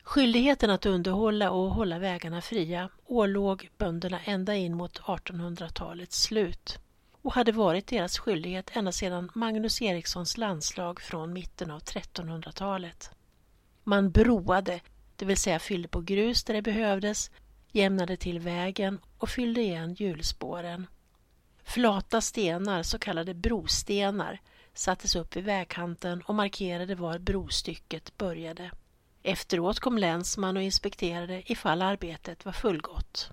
Skyldigheten 0.04 0.70
att 0.70 0.86
underhålla 0.86 1.52
och 1.52 1.72
hålla 1.72 2.00
vägarna 2.00 2.42
fria 2.42 2.90
ålåg 3.06 3.70
bönderna 3.78 4.20
ända 4.20 4.56
in 4.56 4.76
mot 4.76 5.00
1800-talets 5.00 6.22
slut 6.22 6.80
och 7.22 7.34
hade 7.34 7.52
varit 7.52 7.88
deras 7.88 8.20
skyldighet 8.20 8.72
ända 8.74 8.92
sedan 8.92 9.32
Magnus 9.36 9.82
Erikssons 9.82 10.38
landslag 10.38 11.02
från 11.02 11.34
mitten 11.34 11.72
av 11.72 11.80
1300-talet. 11.82 13.12
Man 13.84 14.12
broade, 14.12 14.80
det 15.16 15.26
vill 15.26 15.38
säga 15.38 15.60
fyllde 15.60 15.88
på 15.88 16.02
grus 16.02 16.44
där 16.44 16.54
det 16.54 16.62
behövdes, 16.62 17.32
jämnade 17.72 18.18
till 18.18 18.40
vägen 18.40 19.00
och 19.18 19.30
fyllde 19.30 19.62
igen 19.62 19.94
hjulspåren. 19.94 20.88
Flata 21.64 22.22
stenar, 22.22 22.84
så 22.84 23.00
kallade 23.00 23.34
brostenar, 23.34 24.40
sattes 24.74 25.16
upp 25.16 25.36
vid 25.36 25.44
vägkanten 25.44 26.22
och 26.22 26.36
markerade 26.36 26.96
var 26.96 27.20
brostycket 27.20 28.18
började. 28.18 28.72
Efteråt 29.24 29.80
kom 29.80 29.98
länsman 29.98 30.58
och 30.58 30.64
inspekterade 30.64 31.52
ifall 31.52 31.82
arbetet 31.82 32.46
var 32.46 32.52
fullgott. 32.52 33.30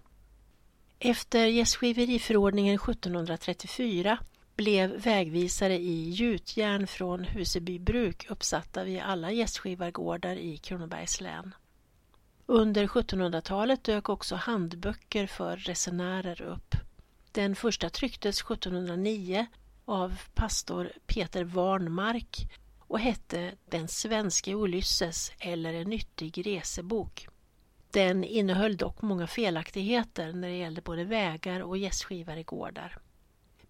Efter 0.98 1.46
gästgiveriförordningen 1.46 2.74
1734 2.74 4.18
blev 4.56 4.90
vägvisare 4.90 5.78
i 5.78 6.10
gjutjärn 6.10 6.86
från 6.86 7.24
Huseby 7.24 7.78
bruk 7.78 8.30
uppsatta 8.30 8.84
vid 8.84 9.00
alla 9.00 9.32
gästgivargårdar 9.32 10.36
i 10.36 10.56
Kronobergs 10.56 11.20
län. 11.20 11.54
Under 12.46 12.86
1700-talet 12.86 13.84
dök 13.84 14.08
också 14.08 14.36
handböcker 14.36 15.26
för 15.26 15.56
resenärer 15.56 16.42
upp. 16.42 16.74
Den 17.32 17.56
första 17.56 17.90
trycktes 17.90 18.40
1709 18.40 19.46
av 19.90 20.20
pastor 20.34 20.92
Peter 21.06 21.44
Warnmark 21.44 22.48
och 22.78 23.00
hette 23.00 23.54
Den 23.70 23.88
svenske 23.88 24.54
Ulysses 24.54 25.32
eller 25.38 25.74
en 25.74 25.90
nyttig 25.90 26.46
resebok. 26.46 27.28
Den 27.90 28.24
innehöll 28.24 28.76
dock 28.76 29.02
många 29.02 29.26
felaktigheter 29.26 30.32
när 30.32 30.48
det 30.48 30.56
gällde 30.56 30.82
både 30.82 31.04
vägar 31.04 31.60
och 31.60 31.78
gästgivaregårdar. 31.78 32.98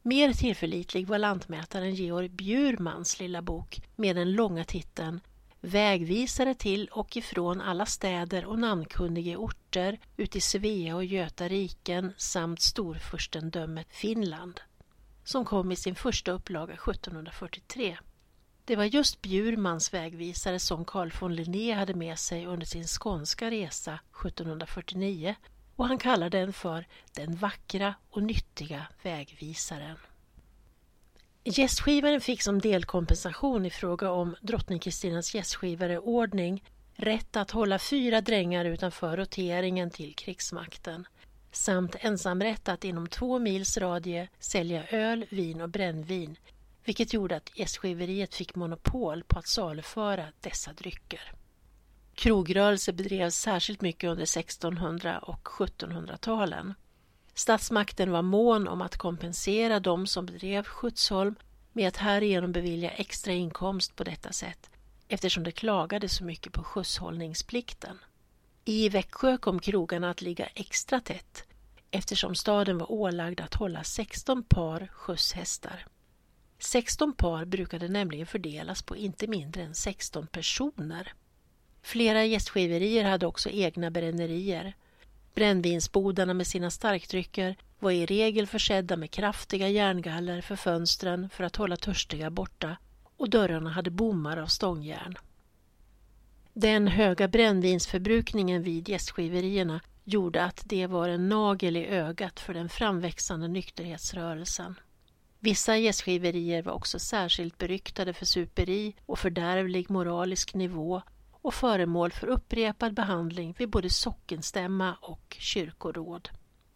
Mer 0.02 0.32
tillförlitlig 0.32 1.06
var 1.06 1.18
lantmätaren 1.18 1.94
Georg 1.94 2.28
Bjurmans 2.28 3.20
lilla 3.20 3.42
bok 3.42 3.82
med 3.96 4.16
den 4.16 4.32
långa 4.32 4.64
titeln 4.64 5.20
Vägvisare 5.60 6.54
till 6.54 6.88
och 6.88 7.16
ifrån 7.16 7.60
alla 7.60 7.86
städer 7.86 8.44
och 8.44 8.58
namnkunniga 8.58 9.38
orter 9.38 9.98
uti 10.16 10.40
Svea 10.40 10.96
och 10.96 11.04
Göta 11.04 11.48
riken 11.48 12.12
samt 12.16 12.60
storfurstendömet 12.60 13.86
Finland 13.90 14.60
som 15.30 15.44
kom 15.44 15.72
i 15.72 15.76
sin 15.76 15.94
första 15.94 16.32
upplaga 16.32 16.74
1743. 16.74 17.98
Det 18.64 18.76
var 18.76 18.84
just 18.84 19.22
Bjurmans 19.22 19.94
vägvisare 19.94 20.58
som 20.58 20.84
Carl 20.84 21.12
von 21.20 21.34
Linné 21.34 21.72
hade 21.72 21.94
med 21.94 22.18
sig 22.18 22.46
under 22.46 22.66
sin 22.66 22.84
skånska 22.84 23.50
resa 23.50 23.98
1749 24.26 25.34
och 25.76 25.88
han 25.88 25.98
kallar 25.98 26.30
den 26.30 26.52
för 26.52 26.86
Den 27.14 27.36
vackra 27.36 27.94
och 28.10 28.22
nyttiga 28.22 28.86
vägvisaren. 29.02 29.96
Gästskivaren 31.44 32.20
fick 32.20 32.42
som 32.42 32.60
delkompensation 32.60 33.66
i 33.66 33.70
fråga 33.70 34.10
om 34.10 34.36
drottning 34.40 34.78
Kristinas 34.78 35.34
gästgivareordning 35.34 36.64
rätt 36.94 37.36
att 37.36 37.50
hålla 37.50 37.78
fyra 37.78 38.20
drängar 38.20 38.64
utanför 38.64 39.16
roteringen 39.16 39.90
till 39.90 40.14
krigsmakten 40.14 41.06
samt 41.52 41.96
ensamrätt 42.00 42.68
att 42.68 42.84
inom 42.84 43.06
två 43.06 43.38
mils 43.38 43.78
radie 43.78 44.28
sälja 44.38 44.86
öl, 44.86 45.26
vin 45.30 45.60
och 45.60 45.68
brännvin 45.68 46.36
vilket 46.84 47.12
gjorde 47.12 47.36
att 47.36 47.58
gästgiveriet 47.58 48.34
fick 48.34 48.54
monopol 48.54 49.24
på 49.24 49.38
att 49.38 49.46
saluföra 49.46 50.26
dessa 50.40 50.72
drycker. 50.72 51.32
Krogrörelse 52.14 52.92
bedrevs 52.92 53.34
särskilt 53.34 53.80
mycket 53.80 54.10
under 54.10 54.22
1600 54.22 55.18
och 55.18 55.48
1700-talen. 55.48 56.74
Statsmakten 57.34 58.10
var 58.10 58.22
mån 58.22 58.68
om 58.68 58.82
att 58.82 58.96
kompensera 58.96 59.80
de 59.80 60.06
som 60.06 60.26
bedrev 60.26 60.64
Skjutsholm 60.64 61.34
med 61.72 61.88
att 61.88 61.96
härigenom 61.96 62.52
bevilja 62.52 62.90
extra 62.90 63.32
inkomst 63.32 63.96
på 63.96 64.04
detta 64.04 64.32
sätt 64.32 64.70
eftersom 65.08 65.44
det 65.44 65.52
klagade 65.52 66.08
så 66.08 66.24
mycket 66.24 66.52
på 66.52 66.64
skjutshållningsplikten. 66.64 67.98
I 68.64 68.88
Växjö 68.88 69.38
kom 69.38 69.58
krogarna 69.58 70.10
att 70.10 70.22
ligga 70.22 70.46
extra 70.46 71.00
tätt 71.00 71.44
eftersom 71.90 72.34
staden 72.34 72.78
var 72.78 72.92
ålagd 72.92 73.40
att 73.40 73.54
hålla 73.54 73.84
16 73.84 74.42
par 74.42 74.86
skjutshästar. 74.92 75.86
16 76.58 77.12
par 77.12 77.44
brukade 77.44 77.88
nämligen 77.88 78.26
fördelas 78.26 78.82
på 78.82 78.96
inte 78.96 79.26
mindre 79.26 79.62
än 79.62 79.74
16 79.74 80.26
personer. 80.26 81.12
Flera 81.82 82.24
gästgiverier 82.24 83.04
hade 83.04 83.26
också 83.26 83.50
egna 83.50 83.90
brännerier. 83.90 84.74
Brännvinsbodarna 85.34 86.34
med 86.34 86.46
sina 86.46 86.70
starkdrycker 86.70 87.56
var 87.78 87.90
i 87.90 88.06
regel 88.06 88.46
försedda 88.46 88.96
med 88.96 89.10
kraftiga 89.10 89.68
järngaller 89.68 90.40
för 90.40 90.56
fönstren 90.56 91.30
för 91.30 91.44
att 91.44 91.56
hålla 91.56 91.76
törstiga 91.76 92.30
borta 92.30 92.76
och 93.16 93.30
dörrarna 93.30 93.70
hade 93.70 93.90
bommar 93.90 94.36
av 94.36 94.46
stångjärn. 94.46 95.18
Den 96.52 96.88
höga 96.88 97.28
brännvinsförbrukningen 97.28 98.62
vid 98.62 98.88
gästgiverierna 98.88 99.80
gjorde 100.04 100.44
att 100.44 100.62
det 100.64 100.86
var 100.86 101.08
en 101.08 101.28
nagel 101.28 101.76
i 101.76 101.86
ögat 101.86 102.40
för 102.40 102.54
den 102.54 102.68
framväxande 102.68 103.48
nykterhetsrörelsen. 103.48 104.74
Vissa 105.38 105.76
gästgiverier 105.76 106.62
var 106.62 106.72
också 106.72 106.98
särskilt 106.98 107.58
beryktade 107.58 108.12
för 108.12 108.26
superi 108.26 108.94
och 109.06 109.18
fördärvlig 109.18 109.90
moralisk 109.90 110.54
nivå 110.54 111.02
och 111.32 111.54
föremål 111.54 112.12
för 112.12 112.26
upprepad 112.26 112.94
behandling 112.94 113.54
vid 113.58 113.70
både 113.70 113.90
sockenstämma 113.90 114.94
och 115.00 115.36
kyrkoråd. 115.38 116.28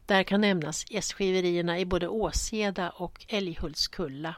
Där 0.07 0.23
kan 0.23 0.41
nämnas 0.41 0.91
gästgiverierna 0.91 1.79
i 1.79 1.85
både 1.85 2.09
Åseda 2.09 2.91
och 2.91 3.27
Älghultskulla. 3.29 4.35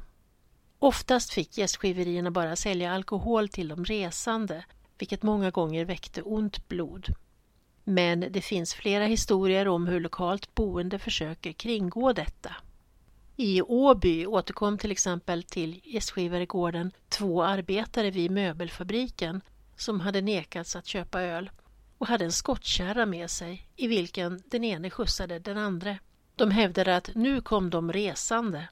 Oftast 0.78 1.30
fick 1.30 1.58
gästgiverierna 1.58 2.30
bara 2.30 2.56
sälja 2.56 2.92
alkohol 2.92 3.48
till 3.48 3.68
de 3.68 3.84
resande, 3.84 4.64
vilket 4.98 5.22
många 5.22 5.50
gånger 5.50 5.84
väckte 5.84 6.22
ont 6.22 6.68
blod. 6.68 7.06
Men 7.84 8.20
det 8.30 8.40
finns 8.40 8.74
flera 8.74 9.04
historier 9.04 9.68
om 9.68 9.86
hur 9.86 10.00
lokalt 10.00 10.54
boende 10.54 10.98
försöker 10.98 11.52
kringgå 11.52 12.12
detta. 12.12 12.56
I 13.36 13.62
Åby 13.62 14.26
återkom 14.26 14.78
till 14.78 14.90
exempel 14.90 15.42
till 15.42 15.80
gästgivaregården 15.84 16.92
två 17.08 17.42
arbetare 17.42 18.10
vid 18.10 18.30
möbelfabriken 18.30 19.40
som 19.76 20.00
hade 20.00 20.20
nekats 20.20 20.76
att 20.76 20.86
köpa 20.86 21.22
öl 21.22 21.50
och 21.98 22.06
hade 22.06 22.24
en 22.24 22.32
skottkärra 22.32 23.06
med 23.06 23.30
sig 23.30 23.68
i 23.76 23.86
vilken 23.86 24.42
den 24.46 24.64
ene 24.64 24.90
skjutsade 24.90 25.38
den 25.38 25.58
andra. 25.58 25.98
De 26.36 26.50
hävdade 26.50 26.96
att 26.96 27.10
nu 27.14 27.40
kom 27.40 27.70
de 27.70 27.92
resande. 27.92 28.68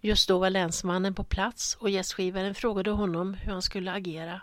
Just 0.00 0.28
då 0.28 0.38
var 0.38 0.50
länsmannen 0.50 1.14
på 1.14 1.24
plats 1.24 1.76
och 1.80 1.90
gästgivaren 1.90 2.54
frågade 2.54 2.90
honom 2.90 3.34
hur 3.34 3.52
han 3.52 3.62
skulle 3.62 3.92
agera. 3.92 4.40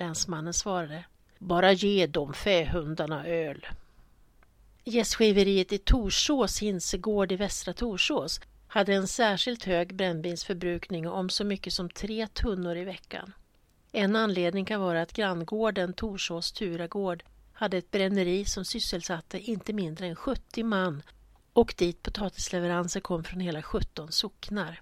Länsmannen 0.00 0.54
svarade 0.54 1.04
Bara 1.38 1.72
ge 1.72 2.06
de 2.06 2.34
fähundarna 2.34 3.26
öl. 3.26 3.66
Gästgiveriet 4.84 5.72
i 5.72 5.78
Torsås 5.78 6.62
Hinsegård 6.62 7.32
i 7.32 7.36
Västra 7.36 7.74
Torsås 7.74 8.40
hade 8.68 8.94
en 8.94 9.08
särskilt 9.08 9.64
hög 9.64 9.94
brännvinsförbrukning 9.94 11.08
om 11.08 11.30
så 11.30 11.44
mycket 11.44 11.72
som 11.72 11.90
tre 11.90 12.26
tunnor 12.26 12.76
i 12.76 12.84
veckan. 12.84 13.32
En 13.92 14.16
anledning 14.16 14.64
kan 14.64 14.80
vara 14.80 15.02
att 15.02 15.12
granngården 15.12 15.92
Torsås 15.92 16.52
Turagård 16.52 17.24
hade 17.52 17.76
ett 17.76 17.90
bränneri 17.90 18.44
som 18.44 18.64
sysselsatte 18.64 19.38
inte 19.38 19.72
mindre 19.72 20.06
än 20.06 20.16
70 20.16 20.62
man 20.62 21.02
och 21.52 21.74
dit 21.78 22.02
potatisleveranser 22.02 23.00
kom 23.00 23.24
från 23.24 23.40
hela 23.40 23.62
17 23.62 24.12
socknar. 24.12 24.80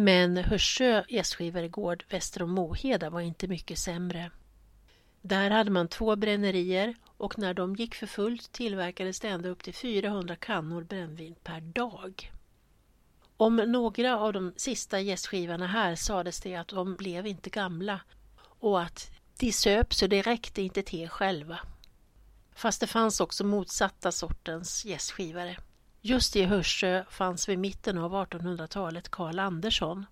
Men 0.00 0.36
Hörsö 0.36 1.04
gästgivaregård 1.08 2.04
väster 2.10 2.42
om 2.42 2.50
Moheda 2.50 3.10
var 3.10 3.20
inte 3.20 3.48
mycket 3.48 3.78
sämre. 3.78 4.30
Där 5.22 5.50
hade 5.50 5.70
man 5.70 5.88
två 5.88 6.16
brännerier 6.16 6.94
och 7.16 7.38
när 7.38 7.54
de 7.54 7.76
gick 7.76 7.94
för 7.94 8.06
fullt 8.06 8.52
tillverkades 8.52 9.20
det 9.20 9.28
ända 9.28 9.48
upp 9.48 9.62
till 9.62 9.74
400 9.74 10.36
kannor 10.36 10.82
brännvin 10.82 11.34
per 11.42 11.60
dag. 11.60 12.32
Om 13.36 13.56
några 13.56 14.18
av 14.18 14.32
de 14.32 14.52
sista 14.56 15.00
gästgivarna 15.00 15.66
här 15.66 15.94
sades 15.94 16.40
det 16.40 16.56
att 16.56 16.68
de 16.68 16.96
blev 16.96 17.26
inte 17.26 17.50
gamla 17.50 18.00
och 18.38 18.82
att 18.82 19.10
de 19.38 19.52
söp 19.52 19.94
så 19.94 20.06
det 20.06 20.22
räckte 20.22 20.62
inte 20.62 20.82
till 20.82 21.08
själva. 21.08 21.60
Fast 22.54 22.80
det 22.80 22.86
fanns 22.86 23.20
också 23.20 23.44
motsatta 23.44 24.12
sortens 24.12 24.84
gästskivare. 24.84 25.56
Just 26.02 26.36
i 26.36 26.42
Hörsö 26.42 27.04
fanns 27.10 27.48
vid 27.48 27.58
mitten 27.58 27.98
av 27.98 28.12
1800-talet 28.12 29.08
Karl 29.08 29.38
Andersson. 29.38 30.06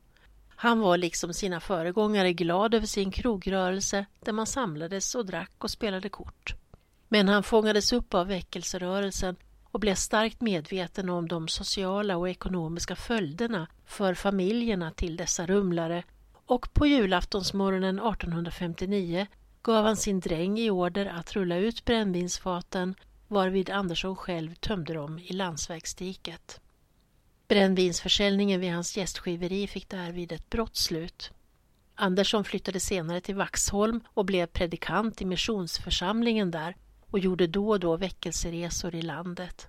Han 0.49 0.81
var 0.81 0.97
liksom 0.97 1.35
sina 1.35 1.61
föregångare 1.61 2.33
glad 2.33 2.75
över 2.75 2.87
sin 2.87 3.11
krogrörelse 3.11 4.07
där 4.21 4.33
man 4.33 4.47
samlades 4.47 5.15
och 5.15 5.27
drack 5.27 5.53
och 5.59 5.71
spelade 5.71 6.09
kort. 6.09 6.55
Men 7.09 7.29
han 7.29 7.43
fångades 7.43 7.93
upp 7.93 8.15
av 8.15 8.27
väckelserörelsen 8.27 9.37
och 9.65 9.81
blev 9.81 9.95
starkt 9.95 10.41
medveten 10.41 11.11
om 11.11 11.29
de 11.29 11.49
sociala 11.49 12.17
och 12.17 12.29
ekonomiska 12.29 12.97
följderna 12.97 13.67
för 13.87 14.15
familjerna 14.15 14.91
till 14.91 15.17
dessa 15.17 15.47
rumlare 15.47 16.03
och 16.47 16.75
på 16.75 16.87
julaftonsmorgonen 16.87 17.99
1859 17.99 19.27
gav 19.63 19.85
han 19.85 19.97
sin 19.97 20.21
dräng 20.21 20.59
i 20.59 20.71
order 20.71 21.07
att 21.07 21.33
rulla 21.33 21.57
ut 21.57 21.85
brännvinsfaten 21.85 22.95
varvid 23.29 23.71
Andersson 23.71 24.17
själv 24.17 24.55
tömde 24.55 24.95
dem 24.95 25.19
i 25.19 25.33
landsvägsdiket. 25.33 26.61
Brännvinsförsäljningen 27.49 28.61
vid 28.61 28.73
hans 28.73 28.97
gästgiveri 28.97 29.67
fick 29.67 29.89
därvid 29.89 30.33
ett 30.33 30.51
brottslut. 30.51 31.31
Andersson 31.95 32.45
flyttade 32.45 32.81
senare 32.81 33.21
till 33.21 33.35
Vaxholm 33.35 34.01
och 34.09 34.25
blev 34.25 34.47
predikant 34.47 35.23
i 35.23 35.25
missionsförsamlingen 35.25 36.51
där 36.51 36.77
och 37.11 37.19
gjorde 37.19 37.47
då 37.47 37.69
och 37.69 37.81
då 37.81 37.97
väckelseresor 37.97 38.95
i 38.95 39.03
landet. 39.03 39.69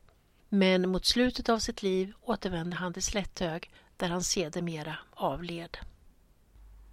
Men 0.49 0.89
mot 0.89 1.05
slutet 1.05 1.49
av 1.49 1.59
sitt 1.59 1.83
liv 1.83 2.13
återvände 2.21 2.75
han 2.75 2.93
till 2.93 3.03
Slätthög 3.03 3.71
där 3.97 4.09
han 4.09 4.23
sedermera 4.23 4.97
avled. 5.11 5.77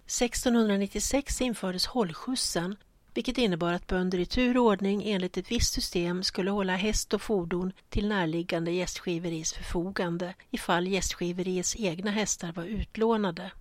1696 0.05 1.41
infördes 1.41 1.85
hållskjutsen 1.85 2.75
vilket 3.17 3.37
innebar 3.37 3.73
att 3.73 3.87
bönder 3.87 4.19
i 4.19 4.25
tur 4.25 4.57
och 4.57 4.65
ordning 4.65 5.03
enligt 5.05 5.37
ett 5.37 5.51
visst 5.51 5.73
system 5.73 6.23
skulle 6.23 6.51
hålla 6.51 6.75
häst 6.75 7.13
och 7.13 7.21
fordon 7.21 7.73
till 7.89 8.07
närliggande 8.07 8.71
gästgiveris 8.71 9.53
förfogande 9.53 10.33
ifall 10.51 10.87
gästgiveriets 10.87 11.75
egna 11.79 12.11
hästar 12.11 12.51
var 12.51 12.63
utlånade. 12.63 13.51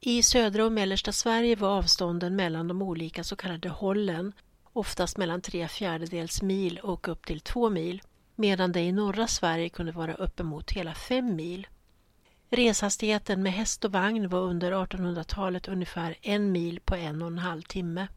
I 0.00 0.22
södra 0.22 0.64
och 0.64 0.72
mellersta 0.72 1.12
Sverige 1.12 1.56
var 1.56 1.68
avstånden 1.68 2.36
mellan 2.36 2.68
de 2.68 2.82
olika 2.82 3.24
så 3.24 3.36
kallade 3.36 3.68
hållen 3.68 4.32
oftast 4.72 5.18
mellan 5.18 5.40
tre 5.40 5.68
fjärdedels 5.68 6.42
mil 6.42 6.78
och 6.78 7.08
upp 7.08 7.26
till 7.26 7.40
två 7.40 7.70
mil 7.70 8.02
medan 8.36 8.72
det 8.72 8.80
i 8.80 8.92
norra 8.92 9.26
Sverige 9.26 9.68
kunde 9.68 9.92
vara 9.92 10.14
uppemot 10.14 10.72
hela 10.72 10.94
fem 10.94 11.36
mil. 11.36 11.66
Reshastigheten 12.50 13.42
med 13.42 13.52
häst 13.52 13.84
och 13.84 13.92
vagn 13.92 14.28
var 14.28 14.40
under 14.40 14.72
1800-talet 14.72 15.68
ungefär 15.68 16.16
en 16.22 16.52
mil 16.52 16.80
på 16.80 16.94
en 16.94 17.22
och 17.22 17.28
en 17.28 17.38
halv 17.38 17.62
timme. 17.62 18.08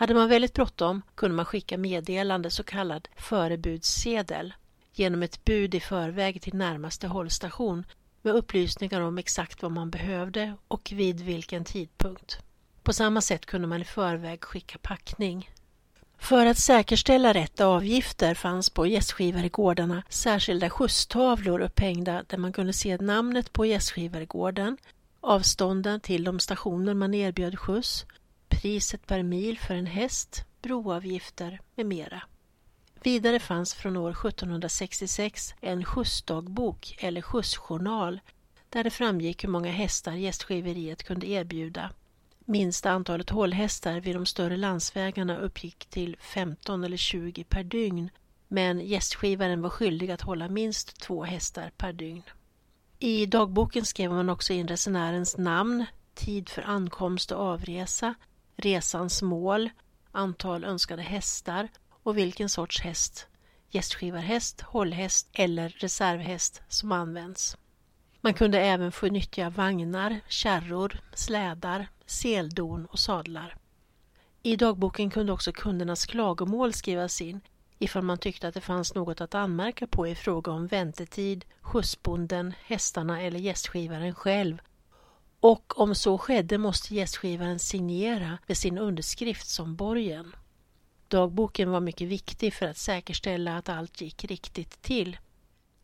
Hade 0.00 0.14
man 0.14 0.28
väldigt 0.28 0.54
bråttom 0.54 1.02
kunde 1.14 1.36
man 1.36 1.44
skicka 1.44 1.78
meddelande, 1.78 2.50
så 2.50 2.62
kallad 2.62 3.08
förebudssedel, 3.16 4.54
genom 4.92 5.22
ett 5.22 5.44
bud 5.44 5.74
i 5.74 5.80
förväg 5.80 6.42
till 6.42 6.54
närmaste 6.54 7.06
hållstation 7.06 7.84
med 8.22 8.34
upplysningar 8.34 9.00
om 9.00 9.18
exakt 9.18 9.62
vad 9.62 9.72
man 9.72 9.90
behövde 9.90 10.54
och 10.68 10.92
vid 10.94 11.20
vilken 11.20 11.64
tidpunkt. 11.64 12.38
På 12.82 12.92
samma 12.92 13.20
sätt 13.20 13.46
kunde 13.46 13.68
man 13.68 13.82
i 13.82 13.84
förväg 13.84 14.44
skicka 14.44 14.78
packning. 14.82 15.50
För 16.18 16.46
att 16.46 16.58
säkerställa 16.58 17.34
rätt 17.34 17.60
avgifter 17.60 18.34
fanns 18.34 18.70
på 18.70 18.86
gästgivaregårdarna 18.86 20.02
särskilda 20.08 20.70
skjutstavlor 20.70 21.60
upphängda 21.60 22.24
där 22.26 22.38
man 22.38 22.52
kunde 22.52 22.72
se 22.72 22.96
namnet 22.96 23.52
på 23.52 23.66
gästgivaregården, 23.66 24.76
avstånden 25.20 26.00
till 26.00 26.24
de 26.24 26.40
stationer 26.40 26.94
man 26.94 27.14
erbjöd 27.14 27.58
skjuts, 27.58 28.06
priset 28.60 29.06
per 29.06 29.22
mil 29.22 29.58
för 29.58 29.74
en 29.74 29.86
häst, 29.86 30.44
broavgifter 30.62 31.60
med 31.74 31.86
mera. 31.86 32.22
Vidare 33.02 33.38
fanns 33.38 33.74
från 33.74 33.96
år 33.96 34.10
1766 34.10 35.54
en 35.60 35.84
skjutsdagbok 35.84 36.96
eller 36.98 37.22
skjutsjournal 37.22 38.20
där 38.68 38.84
det 38.84 38.90
framgick 38.90 39.44
hur 39.44 39.48
många 39.48 39.70
hästar 39.70 40.12
gästgiveriet 40.12 41.02
kunde 41.02 41.26
erbjuda. 41.26 41.90
Minsta 42.44 42.90
antalet 42.90 43.30
hållhästar 43.30 44.00
vid 44.00 44.16
de 44.16 44.26
större 44.26 44.56
landsvägarna 44.56 45.38
uppgick 45.38 45.86
till 45.86 46.16
15 46.20 46.84
eller 46.84 46.96
20 46.96 47.44
per 47.44 47.64
dygn 47.64 48.10
men 48.48 48.80
gästgivaren 48.80 49.62
var 49.62 49.70
skyldig 49.70 50.10
att 50.10 50.20
hålla 50.20 50.48
minst 50.48 51.00
två 51.00 51.24
hästar 51.24 51.70
per 51.76 51.92
dygn. 51.92 52.22
I 52.98 53.26
dagboken 53.26 53.84
skrev 53.84 54.10
man 54.10 54.30
också 54.30 54.52
in 54.52 54.68
resenärens 54.68 55.36
namn, 55.36 55.84
tid 56.14 56.48
för 56.48 56.62
ankomst 56.62 57.32
och 57.32 57.40
avresa, 57.40 58.14
resans 58.60 59.22
mål, 59.22 59.70
antal 60.12 60.64
önskade 60.64 61.02
hästar 61.02 61.68
och 62.02 62.18
vilken 62.18 62.48
sorts 62.48 62.80
häst, 62.80 63.26
gästgivarhäst, 63.70 64.60
hållhäst 64.60 65.30
eller 65.32 65.68
reservhäst 65.68 66.62
som 66.68 66.92
används. 66.92 67.56
Man 68.20 68.34
kunde 68.34 68.60
även 68.60 68.92
få 68.92 69.06
nyttja 69.06 69.50
vagnar, 69.50 70.20
kärror, 70.28 71.00
slädar, 71.14 71.88
seldon 72.06 72.86
och 72.86 72.98
sadlar. 72.98 73.56
I 74.42 74.56
dagboken 74.56 75.10
kunde 75.10 75.32
också 75.32 75.52
kundernas 75.52 76.06
klagomål 76.06 76.72
skrivas 76.72 77.20
in 77.20 77.40
ifall 77.82 78.02
man 78.02 78.18
tyckte 78.18 78.48
att 78.48 78.54
det 78.54 78.60
fanns 78.60 78.94
något 78.94 79.20
att 79.20 79.34
anmärka 79.34 79.86
på 79.86 80.06
i 80.06 80.14
fråga 80.14 80.52
om 80.52 80.66
väntetid, 80.66 81.44
skjutsbonden, 81.60 82.54
hästarna 82.64 83.22
eller 83.22 83.38
gästgivaren 83.38 84.14
själv. 84.14 84.62
Och 85.40 85.80
om 85.80 85.94
så 85.94 86.18
skedde 86.18 86.58
måste 86.58 86.94
gästgivaren 86.94 87.58
signera 87.58 88.38
med 88.46 88.56
sin 88.56 88.78
underskrift 88.78 89.48
som 89.48 89.76
borgen. 89.76 90.36
Dagboken 91.08 91.70
var 91.70 91.80
mycket 91.80 92.08
viktig 92.08 92.54
för 92.54 92.66
att 92.66 92.76
säkerställa 92.76 93.56
att 93.56 93.68
allt 93.68 94.00
gick 94.00 94.24
riktigt 94.24 94.82
till. 94.82 95.18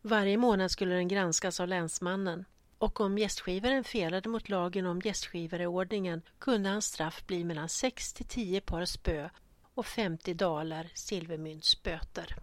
Varje 0.01 0.37
månad 0.37 0.71
skulle 0.71 0.95
den 0.95 1.07
granskas 1.07 1.59
av 1.59 1.67
länsmannen 1.67 2.45
och 2.77 3.01
om 3.01 3.17
gästgivaren 3.17 3.83
felade 3.83 4.29
mot 4.29 4.49
lagen 4.49 4.85
om 4.85 4.99
gästgivareordningen 4.99 6.21
kunde 6.39 6.69
hans 6.69 6.85
straff 6.85 7.23
bli 7.27 7.43
mellan 7.43 7.69
6 7.69 8.13
till 8.13 8.25
10 8.25 8.61
par 8.61 8.85
spö 8.85 9.29
och 9.73 9.85
50 9.85 10.33
dalar 10.33 10.89
silvermyntsböter. 10.93 12.35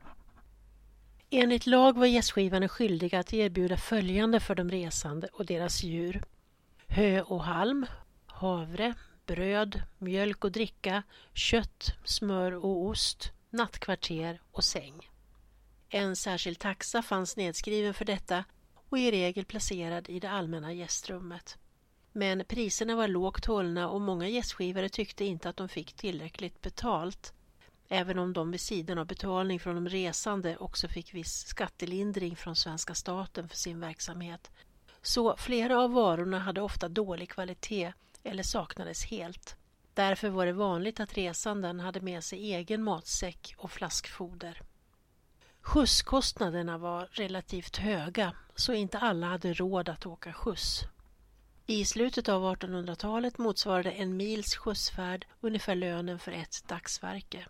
Enligt 1.31 1.67
lag 1.67 1.99
var 1.99 2.07
gästgivaren 2.07 2.69
skyldig 2.69 3.15
att 3.15 3.33
erbjuda 3.33 3.77
följande 3.77 4.41
för 4.41 4.55
de 4.55 4.71
resande 4.71 5.29
och 5.33 5.47
deras 5.47 5.83
djur. 5.83 6.25
Hö 6.97 7.23
och 7.23 7.45
halm, 7.45 7.87
havre, 8.27 8.95
bröd, 9.27 9.83
mjölk 9.99 10.45
och 10.45 10.53
dricka, 10.53 11.03
kött, 11.33 11.95
smör 12.05 12.53
och 12.53 12.85
ost, 12.85 13.33
nattkvarter 13.51 14.41
och 14.53 14.65
säng. 14.65 15.11
En 15.89 16.17
särskild 16.17 16.59
taxa 16.59 17.03
fanns 17.03 17.37
nedskriven 17.37 17.95
för 17.95 18.05
detta 18.05 18.45
och 18.89 18.99
i 18.99 19.11
regel 19.11 19.45
placerad 19.45 20.09
i 20.09 20.21
det 20.21 20.31
allmänna 20.31 20.73
gästrummet. 20.73 21.59
Men 22.13 22.45
priserna 22.49 22.97
var 22.97 23.09
lågt 23.09 23.45
hållna 23.45 23.89
och 23.89 24.01
många 24.01 24.29
gästgivare 24.29 24.89
tyckte 24.89 25.25
inte 25.25 25.49
att 25.49 25.57
de 25.57 25.69
fick 25.69 25.93
tillräckligt 25.93 26.61
betalt 26.61 27.33
även 27.89 28.19
om 28.19 28.33
de 28.33 28.51
vid 28.51 28.61
sidan 28.61 28.99
av 28.99 29.07
betalning 29.07 29.61
från 29.61 29.75
de 29.75 29.89
resande 29.89 30.57
också 30.57 30.89
fick 30.89 31.15
viss 31.15 31.47
skattelindring 31.47 32.37
från 32.37 32.57
svenska 32.57 32.95
staten 32.95 33.49
för 33.49 33.57
sin 33.57 33.81
verksamhet. 33.81 34.51
Så 35.07 35.37
flera 35.37 35.79
av 35.79 35.93
varorna 35.93 36.39
hade 36.39 36.61
ofta 36.61 36.89
dålig 36.89 37.31
kvalitet 37.31 37.93
eller 38.23 38.43
saknades 38.43 39.05
helt. 39.05 39.57
Därför 39.95 40.29
var 40.29 40.47
det 40.47 40.53
vanligt 40.53 41.01
att 41.01 41.17
resanden 41.17 41.81
hade 41.81 42.01
med 42.01 42.25
sig 42.25 42.53
egen 42.55 42.83
matsäck 42.83 43.55
och 43.59 43.71
flaskfoder. 43.71 44.63
Skjutskostnaderna 45.61 46.79
var 46.79 47.09
relativt 47.11 47.77
höga 47.77 48.33
så 48.55 48.73
inte 48.73 48.99
alla 48.99 49.27
hade 49.27 49.55
råd 49.55 49.89
att 49.89 50.07
åka 50.07 50.33
skjuts. 50.33 50.81
I 51.67 51.85
slutet 51.85 52.29
av 52.29 52.55
1800-talet 52.55 53.39
motsvarade 53.39 53.91
en 53.91 54.17
mils 54.17 54.57
skjutsfärd 54.57 55.27
ungefär 55.41 55.75
lönen 55.75 56.19
för 56.19 56.33
ett 56.33 56.65
dagsverke. 56.69 57.47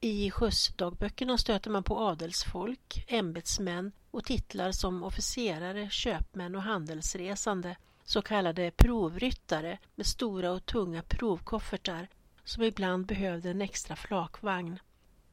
I 0.00 0.30
skjutsdagböckerna 0.30 1.38
stöter 1.38 1.70
man 1.70 1.82
på 1.82 1.98
adelsfolk, 1.98 3.04
ämbetsmän 3.08 3.92
och 4.10 4.24
titlar 4.24 4.72
som 4.72 5.02
officerare, 5.02 5.90
köpmän 5.90 6.54
och 6.54 6.62
handelsresande 6.62 7.76
så 8.04 8.22
kallade 8.22 8.70
provryttare 8.70 9.78
med 9.94 10.06
stora 10.06 10.52
och 10.52 10.66
tunga 10.66 11.02
provkoffertar 11.02 12.08
som 12.44 12.62
ibland 12.62 13.06
behövde 13.06 13.50
en 13.50 13.62
extra 13.62 13.96
flakvagn. 13.96 14.78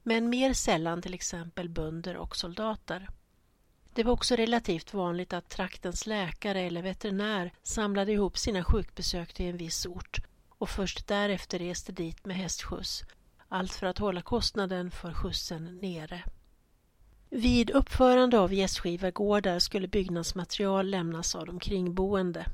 Men 0.04 0.30
mer 0.30 0.54
sällan 0.54 1.02
till 1.02 1.14
exempel 1.14 1.70
bönder 1.70 2.18
och 2.18 2.36
soldater. 2.36 3.10
Det 3.94 4.04
var 4.04 4.12
också 4.12 4.36
relativt 4.36 4.94
vanligt 4.94 5.34
att 5.34 5.50
traktens 5.50 6.08
läkare 6.08 6.62
eller 6.62 6.82
veterinär 6.82 7.54
samlade 7.64 8.12
ihop 8.12 8.38
sina 8.38 8.64
sjukbesök 8.64 9.34
till 9.34 9.46
en 9.46 9.58
viss 9.58 9.86
ort 9.86 10.18
och 10.50 10.70
först 10.70 11.08
därefter 11.08 11.60
reste 11.60 11.92
dit 11.92 12.26
med 12.26 12.36
hästskjuts. 12.36 13.04
Allt 13.54 13.74
för 13.74 13.88
att 13.88 13.98
hålla 13.98 14.22
kostnaden 14.22 14.92
för 14.92 15.14
skjutsen 15.14 15.78
nere. 15.82 16.24
Vid 17.30 17.70
uppförande 17.70 18.40
av 18.40 18.54
gästgivargårdar 18.54 19.60
skulle 19.60 19.88
byggnadsmaterial 19.88 20.90
lämnas 20.90 21.36
av 21.36 21.46
de 21.46 21.60
kringboende. 21.60 22.46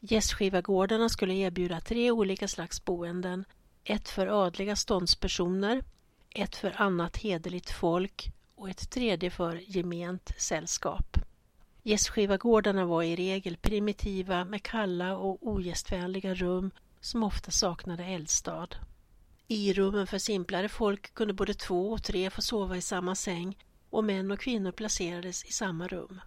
Gästgivargårdarna 0.00 1.08
skulle 1.08 1.34
erbjuda 1.34 1.80
tre 1.80 2.10
olika 2.10 2.48
slags 2.48 2.84
boenden. 2.84 3.44
Ett 3.84 4.08
för 4.08 4.46
adliga 4.46 4.76
ståndspersoner, 4.76 5.84
ett 6.30 6.56
för 6.56 6.82
annat 6.82 7.16
hederligt 7.16 7.70
folk 7.70 8.32
och 8.54 8.70
ett 8.70 8.90
tredje 8.90 9.30
för 9.30 9.56
gement 9.56 10.32
sällskap. 10.36 11.16
Gästgivargårdarna 11.82 12.84
var 12.84 13.02
i 13.02 13.16
regel 13.16 13.56
primitiva 13.56 14.44
med 14.44 14.62
kalla 14.62 15.16
och 15.16 15.38
ogästvänliga 15.40 16.34
rum 16.34 16.70
som 17.00 17.22
ofta 17.22 17.50
saknade 17.50 18.04
eldstad. 18.04 18.68
I 19.54 19.72
rummen 19.72 20.06
för 20.06 20.18
simplare 20.18 20.68
folk 20.68 21.14
kunde 21.14 21.34
både 21.34 21.54
två 21.54 21.90
och 21.92 22.02
tre 22.02 22.30
få 22.30 22.42
sova 22.42 22.76
i 22.76 22.82
samma 22.82 23.14
säng 23.14 23.58
och 23.90 24.04
män 24.04 24.30
och 24.30 24.40
kvinnor 24.40 24.72
placerades 24.72 25.44
i 25.44 25.52
samma 25.52 25.86
rum 25.86 26.20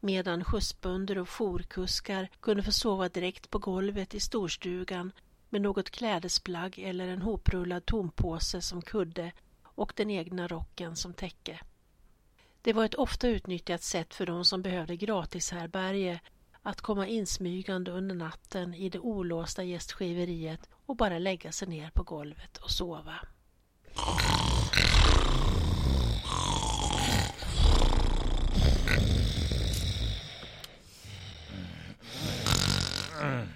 medan 0.00 0.44
skjutsbönder 0.44 1.18
och 1.18 1.28
forkuskar 1.28 2.28
kunde 2.40 2.62
få 2.62 2.72
sova 2.72 3.08
direkt 3.08 3.50
på 3.50 3.58
golvet 3.58 4.14
i 4.14 4.20
storstugan 4.20 5.12
med 5.48 5.60
något 5.62 5.90
klädesplagg 5.90 6.78
eller 6.78 7.08
en 7.08 7.22
hoprullad 7.22 7.86
tompåse 7.86 8.62
som 8.62 8.82
kudde 8.82 9.32
och 9.62 9.92
den 9.96 10.10
egna 10.10 10.48
rocken 10.48 10.96
som 10.96 11.14
täcke. 11.14 11.60
Det 12.62 12.72
var 12.72 12.84
ett 12.84 12.94
ofta 12.94 13.28
utnyttjat 13.28 13.82
sätt 13.82 14.14
för 14.14 14.26
de 14.26 14.44
som 14.44 14.62
behövde 14.62 14.96
gratishärbärge 14.96 16.20
att 16.62 16.80
komma 16.80 17.06
insmygande 17.06 17.90
under 17.90 18.14
natten 18.14 18.74
i 18.74 18.88
det 18.88 18.98
olåsta 18.98 19.64
gästgiveriet 19.64 20.68
och 20.88 20.96
bara 20.96 21.18
lägga 21.18 21.52
sig 21.52 21.68
ner 21.68 21.90
på 21.90 22.02
golvet 22.02 22.56
och 22.56 22.70
sova. 22.70 23.14
Mm. 33.22 33.48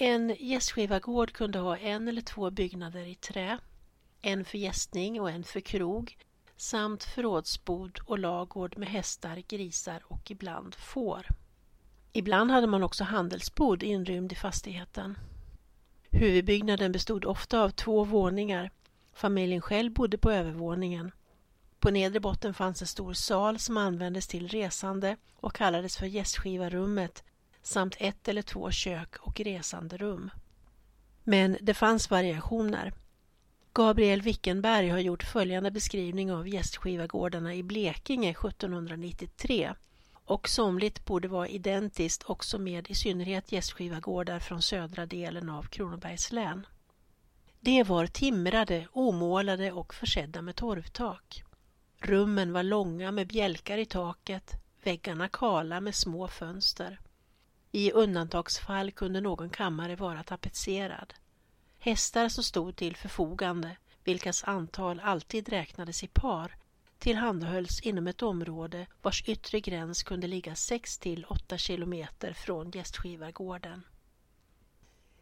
En 0.00 0.36
gästgivargård 0.38 1.32
kunde 1.32 1.58
ha 1.58 1.76
en 1.76 2.08
eller 2.08 2.22
två 2.22 2.50
byggnader 2.50 3.04
i 3.06 3.14
trä. 3.14 3.58
en 4.22 4.44
för 4.44 4.58
gästning 4.58 5.20
och 5.20 5.30
en 5.30 5.44
för 5.44 5.60
krog 5.60 6.16
samt 6.56 7.04
förrådsbod 7.04 7.98
och 8.04 8.18
lagård 8.18 8.78
med 8.78 8.88
hästar, 8.88 9.42
grisar 9.48 10.02
och 10.04 10.30
ibland 10.30 10.74
får. 10.74 11.26
Ibland 12.12 12.50
hade 12.50 12.66
man 12.66 12.82
också 12.82 13.04
handelsbod 13.04 13.82
inrymd 13.82 14.32
i 14.32 14.34
fastigheten. 14.34 15.18
Huvudbyggnaden 16.10 16.92
bestod 16.92 17.24
ofta 17.24 17.62
av 17.62 17.70
två 17.70 18.04
våningar. 18.04 18.70
Familjen 19.12 19.60
själv 19.60 19.92
bodde 19.92 20.18
på 20.18 20.30
övervåningen. 20.30 21.12
På 21.78 21.90
nedre 21.90 22.20
botten 22.20 22.54
fanns 22.54 22.80
en 22.80 22.88
stor 22.88 23.12
sal 23.12 23.58
som 23.58 23.76
användes 23.76 24.28
till 24.28 24.48
resande 24.48 25.16
och 25.36 25.54
kallades 25.54 25.96
för 25.96 26.06
gästskivarummet 26.06 27.24
samt 27.62 27.96
ett 27.98 28.28
eller 28.28 28.42
två 28.42 28.70
kök 28.70 29.16
och 29.16 29.40
resanderum. 29.40 30.30
Men 31.24 31.56
det 31.60 31.74
fanns 31.74 32.10
variationer. 32.10 32.92
Gabriel 33.72 34.22
Wickenberg 34.22 34.88
har 34.88 34.98
gjort 34.98 35.22
följande 35.22 35.70
beskrivning 35.70 36.32
av 36.32 36.48
gästgivargårdarna 36.48 37.54
i 37.54 37.62
Blekinge 37.62 38.30
1793 38.30 39.74
och 40.24 40.48
somligt 40.48 41.04
borde 41.04 41.28
vara 41.28 41.48
identiskt 41.48 42.22
också 42.26 42.58
med 42.58 42.90
i 42.90 42.94
synnerhet 42.94 43.52
gästgivargårdar 43.52 44.38
från 44.38 44.62
södra 44.62 45.06
delen 45.06 45.48
av 45.48 45.62
Kronobergs 45.62 46.32
län. 46.32 46.66
De 47.60 47.82
var 47.82 48.06
timrade, 48.06 48.88
omålade 48.92 49.72
och 49.72 49.94
försedda 49.94 50.42
med 50.42 50.56
torvtak. 50.56 51.42
Rummen 51.98 52.52
var 52.52 52.62
långa 52.62 53.12
med 53.12 53.26
bjälkar 53.26 53.78
i 53.78 53.86
taket, 53.86 54.52
väggarna 54.82 55.28
kala 55.28 55.80
med 55.80 55.94
små 55.94 56.28
fönster. 56.28 57.00
I 57.72 57.92
undantagsfall 57.92 58.90
kunde 58.90 59.20
någon 59.20 59.50
kammare 59.50 59.96
vara 59.96 60.22
tapetserad. 60.22 61.14
Hästar 61.78 62.28
som 62.28 62.44
stod 62.44 62.76
till 62.76 62.96
förfogande, 62.96 63.76
vilkas 64.04 64.44
antal 64.44 65.00
alltid 65.00 65.48
räknades 65.48 66.04
i 66.04 66.06
par, 66.06 66.56
tillhandahölls 66.98 67.80
inom 67.80 68.06
ett 68.06 68.22
område 68.22 68.86
vars 69.02 69.28
yttre 69.28 69.60
gräns 69.60 70.02
kunde 70.02 70.26
ligga 70.26 70.54
6 70.54 70.98
till 70.98 71.24
8 71.24 71.58
kilometer 71.58 72.32
från 72.32 72.70
gästskivargården. 72.70 73.82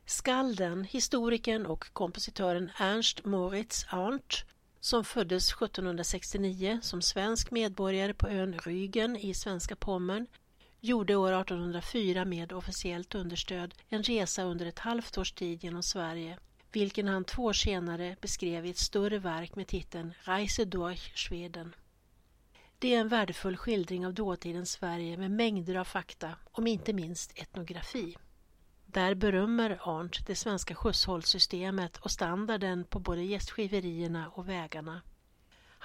Skalden, 0.06 0.84
historikern 0.84 1.66
och 1.66 1.92
kompositören 1.92 2.70
Ernst 2.78 3.24
Moritz 3.24 3.86
Arndt 3.90 4.44
som 4.80 5.04
föddes 5.04 5.52
1769 5.52 6.78
som 6.82 7.02
svensk 7.02 7.50
medborgare 7.50 8.14
på 8.14 8.28
ön 8.28 8.54
Rügen 8.54 9.16
i 9.16 9.34
svenska 9.34 9.76
Pommern 9.76 10.26
gjorde 10.80 11.16
år 11.16 11.32
1804 11.32 12.24
med 12.24 12.52
officiellt 12.52 13.14
understöd 13.14 13.74
en 13.88 14.02
resa 14.02 14.42
under 14.42 14.66
ett 14.66 14.78
halvt 14.78 15.18
års 15.18 15.32
tid 15.32 15.64
genom 15.64 15.82
Sverige 15.82 16.38
vilken 16.76 17.08
han 17.08 17.24
två 17.24 17.44
år 17.44 17.52
senare 17.52 18.16
beskrev 18.20 18.66
i 18.66 18.70
ett 18.70 18.78
större 18.78 19.18
verk 19.18 19.56
med 19.56 19.66
titeln 19.66 20.14
Reise 20.20 20.64
durch 20.64 21.12
Schweden. 21.14 21.74
Det 22.78 22.94
är 22.94 23.00
en 23.00 23.08
värdefull 23.08 23.56
skildring 23.56 24.06
av 24.06 24.14
dåtidens 24.14 24.72
Sverige 24.72 25.16
med 25.16 25.30
mängder 25.30 25.74
av 25.74 25.84
fakta, 25.84 26.36
om 26.52 26.66
inte 26.66 26.92
minst 26.92 27.32
etnografi. 27.38 28.16
Där 28.86 29.14
berömmer 29.14 29.78
Arndt 29.82 30.26
det 30.26 30.34
svenska 30.34 30.74
skjutshållsystemet 30.74 31.96
och 31.96 32.10
standarden 32.10 32.84
på 32.84 32.98
både 32.98 33.22
gästskiverierna 33.22 34.28
och 34.28 34.48
vägarna. 34.48 35.02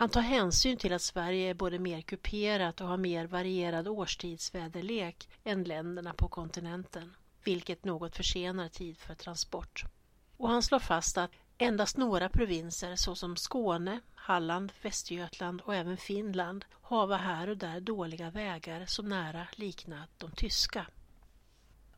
Han 0.01 0.09
tar 0.09 0.21
hänsyn 0.21 0.77
till 0.77 0.93
att 0.93 1.01
Sverige 1.01 1.49
är 1.49 1.53
både 1.53 1.79
mer 1.79 2.01
kuperat 2.01 2.81
och 2.81 2.87
har 2.87 2.97
mer 2.97 3.27
varierad 3.27 3.87
årstidsväderlek 3.87 5.29
än 5.43 5.63
länderna 5.63 6.13
på 6.13 6.27
kontinenten, 6.27 7.15
vilket 7.43 7.85
något 7.85 8.15
försenar 8.15 8.67
tid 8.67 8.97
för 8.97 9.15
transport. 9.15 9.83
Och 10.37 10.49
han 10.49 10.63
slår 10.63 10.79
fast 10.79 11.17
att 11.17 11.31
endast 11.57 11.97
några 11.97 12.29
provinser 12.29 12.95
såsom 12.95 13.35
Skåne, 13.35 13.99
Halland, 14.15 14.71
Västergötland 14.81 15.61
och 15.61 15.75
även 15.75 15.97
Finland 15.97 16.65
hava 16.81 17.17
här 17.17 17.49
och 17.49 17.57
där 17.57 17.79
dåliga 17.79 18.29
vägar 18.29 18.85
som 18.85 19.09
nära 19.09 19.47
liknar 19.55 20.07
de 20.17 20.31
tyska. 20.31 20.85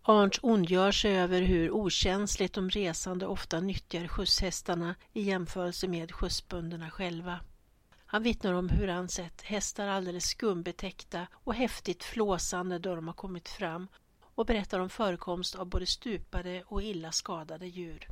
Arnt 0.01 0.39
ondgör 0.41 0.91
sig 0.91 1.17
över 1.17 1.41
hur 1.41 1.71
okänsligt 1.71 2.53
de 2.53 2.69
resande 2.69 3.25
ofta 3.25 3.59
nyttjar 3.59 4.07
skjutshästarna 4.07 4.95
i 5.13 5.21
jämförelse 5.21 5.87
med 5.87 6.11
skjutsbönderna 6.11 6.89
själva. 6.89 7.39
Han 8.13 8.23
vittnar 8.23 8.53
om 8.53 8.69
hur 8.69 8.87
han 8.87 9.09
sett 9.09 9.41
hästar 9.41 9.87
alldeles 9.87 10.25
skumbetäckta 10.25 11.27
och 11.33 11.53
häftigt 11.53 12.03
flåsande 12.03 12.79
då 12.79 12.95
de 12.95 13.07
har 13.07 13.13
kommit 13.13 13.49
fram 13.49 13.87
och 14.21 14.45
berättar 14.45 14.79
om 14.79 14.89
förekomst 14.89 15.55
av 15.55 15.65
både 15.65 15.85
stupade 15.85 16.63
och 16.67 16.83
illa 16.83 17.11
skadade 17.11 17.67
djur. 17.67 18.07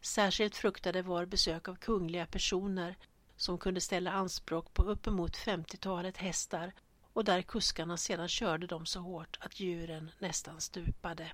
Särskilt 0.00 0.56
fruktade 0.56 1.02
var 1.02 1.24
besök 1.26 1.68
av 1.68 1.74
kungliga 1.74 2.26
personer 2.26 2.96
som 3.36 3.58
kunde 3.58 3.80
ställa 3.80 4.12
anspråk 4.12 4.74
på 4.74 4.82
uppemot 4.82 5.36
50-talet 5.36 6.16
hästar 6.16 6.72
och 7.12 7.24
där 7.24 7.42
kuskarna 7.42 7.96
sedan 7.96 8.28
körde 8.28 8.66
dem 8.66 8.86
så 8.86 9.00
hårt 9.00 9.38
att 9.40 9.60
djuren 9.60 10.10
nästan 10.18 10.60
stupade. 10.60 11.32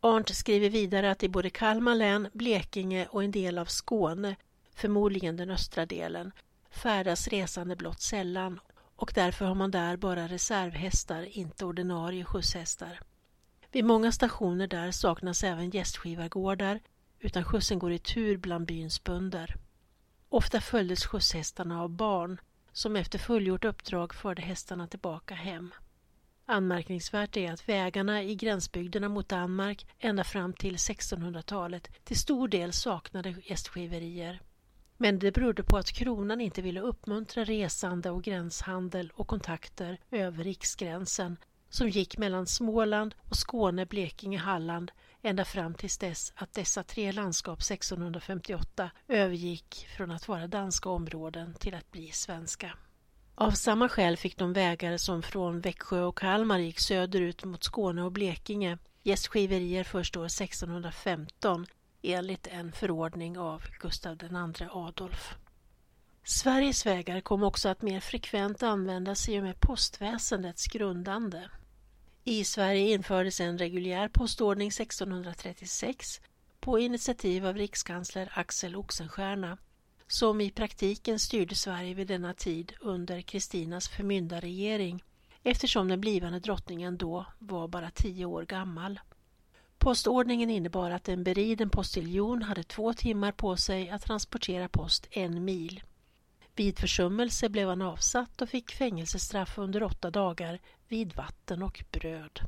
Arndt 0.00 0.36
skriver 0.36 0.70
vidare 0.70 1.10
att 1.10 1.22
i 1.22 1.28
både 1.28 1.50
Kalmar 1.50 1.94
län, 1.94 2.28
Blekinge 2.32 3.06
och 3.06 3.24
en 3.24 3.30
del 3.30 3.58
av 3.58 3.66
Skåne, 3.66 4.36
förmodligen 4.74 5.36
den 5.36 5.50
östra 5.50 5.86
delen, 5.86 6.32
färdas 6.70 7.28
resande 7.28 7.76
blott 7.76 8.00
sällan 8.00 8.60
och 8.96 9.12
därför 9.14 9.44
har 9.44 9.54
man 9.54 9.70
där 9.70 9.96
bara 9.96 10.28
reservhästar, 10.28 11.38
inte 11.38 11.64
ordinarie 11.64 12.24
skjutshästar. 12.24 13.00
Vid 13.72 13.84
många 13.84 14.12
stationer 14.12 14.66
där 14.66 14.90
saknas 14.90 15.44
även 15.44 15.70
gästskivargårdar 15.70 16.80
utan 17.18 17.44
skjutsen 17.44 17.78
går 17.78 17.92
i 17.92 17.98
tur 17.98 18.36
bland 18.36 18.66
byns 18.66 19.04
bönder. 19.04 19.56
Ofta 20.28 20.60
följdes 20.60 21.06
skjutshästarna 21.06 21.82
av 21.82 21.90
barn 21.90 22.40
som 22.72 22.96
efter 22.96 23.18
fullgjort 23.18 23.64
uppdrag 23.64 24.14
förde 24.14 24.42
hästarna 24.42 24.86
tillbaka 24.86 25.34
hem. 25.34 25.74
Anmärkningsvärt 26.46 27.36
är 27.36 27.52
att 27.52 27.68
vägarna 27.68 28.22
i 28.22 28.34
gränsbygderna 28.34 29.08
mot 29.08 29.28
Danmark 29.28 29.86
ända 29.98 30.24
fram 30.24 30.52
till 30.52 30.76
1600-talet 30.76 32.04
till 32.04 32.18
stor 32.18 32.48
del 32.48 32.72
saknade 32.72 33.34
gästskiverier. 33.44 34.40
Men 35.02 35.18
det 35.18 35.32
berodde 35.32 35.62
på 35.62 35.76
att 35.76 35.92
kronan 35.92 36.40
inte 36.40 36.62
ville 36.62 36.80
uppmuntra 36.80 37.44
resande 37.44 38.10
och 38.10 38.22
gränshandel 38.22 39.12
och 39.14 39.26
kontakter 39.26 39.98
över 40.10 40.44
riksgränsen 40.44 41.36
som 41.68 41.88
gick 41.88 42.18
mellan 42.18 42.46
Småland 42.46 43.14
och 43.30 43.36
Skåne, 43.36 43.86
Blekinge, 43.86 44.38
Halland 44.38 44.92
ända 45.22 45.44
fram 45.44 45.74
tills 45.74 45.98
dess 45.98 46.32
att 46.36 46.54
dessa 46.54 46.82
tre 46.82 47.12
landskap 47.12 47.58
1658 47.58 48.90
övergick 49.08 49.86
från 49.96 50.10
att 50.10 50.28
vara 50.28 50.46
danska 50.46 50.88
områden 50.88 51.54
till 51.54 51.74
att 51.74 51.90
bli 51.90 52.10
svenska. 52.10 52.72
Av 53.34 53.50
samma 53.50 53.88
skäl 53.88 54.16
fick 54.16 54.38
de 54.38 54.52
vägar 54.52 54.96
som 54.96 55.22
från 55.22 55.60
Växjö 55.60 56.02
och 56.02 56.18
Kalmar 56.18 56.58
gick 56.58 56.80
söderut 56.80 57.44
mot 57.44 57.64
Skåne 57.64 58.02
och 58.02 58.12
Blekinge 58.12 58.78
gästskiverier 59.02 59.84
först 59.84 60.16
år 60.16 60.26
1615 60.26 61.66
enligt 62.02 62.46
en 62.46 62.72
förordning 62.72 63.38
av 63.38 63.62
Gustav 63.80 64.18
II 64.22 64.68
Adolf. 64.70 65.34
Sveriges 66.24 66.86
vägar 66.86 67.20
kom 67.20 67.42
också 67.42 67.68
att 67.68 67.82
mer 67.82 68.00
frekvent 68.00 68.62
användas 68.62 69.28
i 69.28 69.38
och 69.38 69.42
med 69.42 69.60
postväsendets 69.60 70.66
grundande. 70.66 71.50
I 72.24 72.44
Sverige 72.44 72.92
infördes 72.92 73.40
en 73.40 73.58
reguljär 73.58 74.08
postordning 74.08 74.68
1636 74.68 76.20
på 76.60 76.78
initiativ 76.78 77.46
av 77.46 77.56
rikskansler 77.56 78.32
Axel 78.34 78.76
Oxenstierna 78.76 79.58
som 80.06 80.40
i 80.40 80.50
praktiken 80.50 81.18
styrde 81.18 81.54
Sverige 81.54 81.94
vid 81.94 82.06
denna 82.06 82.34
tid 82.34 82.72
under 82.80 83.20
Kristinas 83.20 83.88
förmyndarregering 83.88 85.04
eftersom 85.42 85.88
den 85.88 86.00
blivande 86.00 86.40
drottningen 86.40 86.96
då 86.96 87.26
var 87.38 87.68
bara 87.68 87.90
tio 87.90 88.24
år 88.24 88.42
gammal. 88.42 89.00
Postordningen 89.80 90.50
innebar 90.50 90.90
att 90.90 91.08
en 91.08 91.24
beriden 91.24 91.70
postiljon 91.70 92.42
hade 92.42 92.62
två 92.62 92.92
timmar 92.92 93.32
på 93.32 93.56
sig 93.56 93.90
att 93.90 94.02
transportera 94.02 94.68
post 94.68 95.08
en 95.10 95.44
mil. 95.44 95.82
Vid 96.56 96.78
försummelse 96.78 97.48
blev 97.48 97.68
han 97.68 97.82
avsatt 97.82 98.42
och 98.42 98.48
fick 98.48 98.70
fängelsestraff 98.70 99.58
under 99.58 99.82
åtta 99.82 100.10
dagar 100.10 100.58
vid 100.88 101.12
vatten 101.12 101.62
och 101.62 101.84
bröd. 101.90 102.40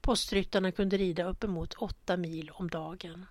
Postryttarna 0.00 0.72
kunde 0.72 0.96
rida 0.96 1.24
uppemot 1.24 1.74
åtta 1.74 2.16
mil 2.16 2.50
om 2.54 2.70
dagen. 2.70 3.26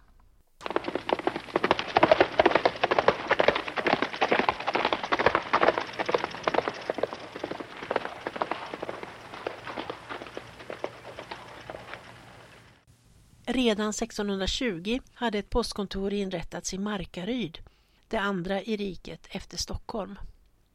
Redan 13.54 13.90
1620 13.90 15.00
hade 15.14 15.40
ett 15.40 15.50
postkontor 15.50 16.14
inrättats 16.14 16.74
i 16.74 16.78
Markaryd 16.78 17.60
det 18.08 18.18
andra 18.18 18.62
i 18.62 18.78
riket 18.78 19.28
efter 19.30 19.58
Stockholm. 19.58 20.20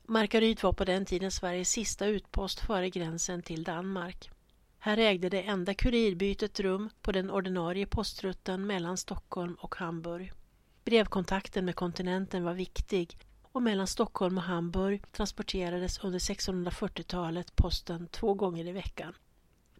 Markaryd 0.06 0.62
var 0.62 0.72
på 0.72 0.84
den 0.84 1.04
tiden 1.04 1.30
Sveriges 1.30 1.70
sista 1.70 2.06
utpost 2.06 2.60
före 2.60 2.90
gränsen 2.90 3.42
till 3.42 3.64
Danmark. 3.64 4.30
Här 4.78 4.98
ägde 4.98 5.28
det 5.28 5.42
enda 5.42 5.74
kurirbytet 5.74 6.60
rum 6.60 6.90
på 7.02 7.12
den 7.12 7.30
ordinarie 7.30 7.86
postrutten 7.86 8.66
mellan 8.66 8.96
Stockholm 8.96 9.54
och 9.54 9.74
Hamburg. 9.74 10.32
Brevkontakten 10.84 11.64
med 11.64 11.76
kontinenten 11.76 12.44
var 12.44 12.54
viktig 12.54 13.18
och 13.42 13.62
mellan 13.62 13.86
Stockholm 13.86 14.38
och 14.38 14.44
Hamburg 14.44 15.12
transporterades 15.12 15.98
under 15.98 16.18
1640-talet 16.18 17.56
posten 17.56 18.08
två 18.08 18.34
gånger 18.34 18.68
i 18.68 18.72
veckan. 18.72 19.14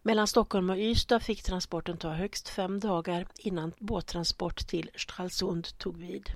Mellan 0.03 0.27
Stockholm 0.27 0.69
och 0.69 0.77
Ystad 0.77 1.19
fick 1.19 1.43
transporten 1.43 1.97
ta 1.97 2.09
högst 2.09 2.49
fem 2.49 2.79
dagar 2.79 3.27
innan 3.37 3.73
båttransport 3.79 4.67
till 4.67 4.89
Stralsund 4.95 5.77
tog 5.77 5.97
vid. 5.97 6.29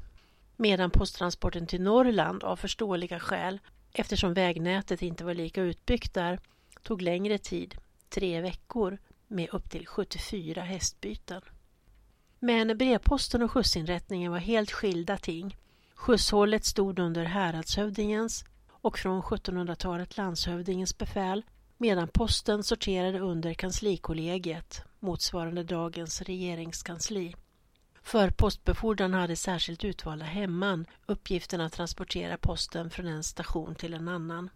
Medan 0.55 0.91
posttransporten 0.91 1.67
till 1.67 1.81
Norrland 1.81 2.43
av 2.43 2.55
förståeliga 2.55 3.19
skäl, 3.19 3.59
eftersom 3.93 4.33
vägnätet 4.33 5.01
inte 5.01 5.23
var 5.25 5.33
lika 5.33 5.61
utbyggt 5.61 6.13
där, 6.13 6.39
tog 6.83 7.01
längre 7.01 7.37
tid, 7.37 7.75
tre 8.09 8.41
veckor, 8.41 8.97
med 9.27 9.49
upp 9.53 9.69
till 9.69 9.87
74 9.87 10.61
hästbyten. 10.61 11.41
Men 12.39 12.77
brevposten 12.77 13.41
och 13.41 13.51
skjutsinrättningen 13.51 14.31
var 14.31 14.39
helt 14.39 14.71
skilda 14.71 15.17
ting. 15.17 15.57
Skjutshållet 15.95 16.65
stod 16.65 16.99
under 16.99 17.23
häradshövdingens 17.23 18.45
och 18.69 18.99
från 18.99 19.21
1700-talet 19.21 20.17
landshövdingens 20.17 20.97
befäl 20.97 21.43
medan 21.83 22.07
posten 22.07 22.63
sorterade 22.63 23.19
under 23.19 23.53
kanslikollegiet, 23.53 24.83
motsvarande 24.99 25.63
dagens 25.63 26.21
regeringskansli. 26.21 27.35
För 28.03 28.29
postbefordran 28.29 29.13
hade 29.13 29.35
särskilt 29.35 29.83
utvalda 29.83 30.25
hemman 30.25 30.85
uppgiften 31.05 31.61
att 31.61 31.73
transportera 31.73 32.37
posten 32.37 32.89
från 32.89 33.07
en 33.07 33.23
station 33.23 33.75
till 33.75 33.93
en 33.93 34.07
annan. 34.07 34.49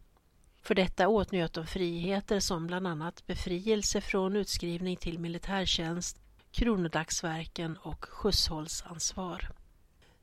För 0.61 0.75
detta 0.75 1.07
åtnjöt 1.07 1.53
de 1.53 1.67
friheter 1.67 2.39
som 2.39 2.67
bland 2.67 2.87
annat 2.87 3.27
befrielse 3.27 4.01
från 4.01 4.35
utskrivning 4.35 4.97
till 4.97 5.19
militärtjänst, 5.19 6.17
kronodagsverken 6.51 7.77
och 7.77 8.05
skjutshållsansvar. 8.05 9.51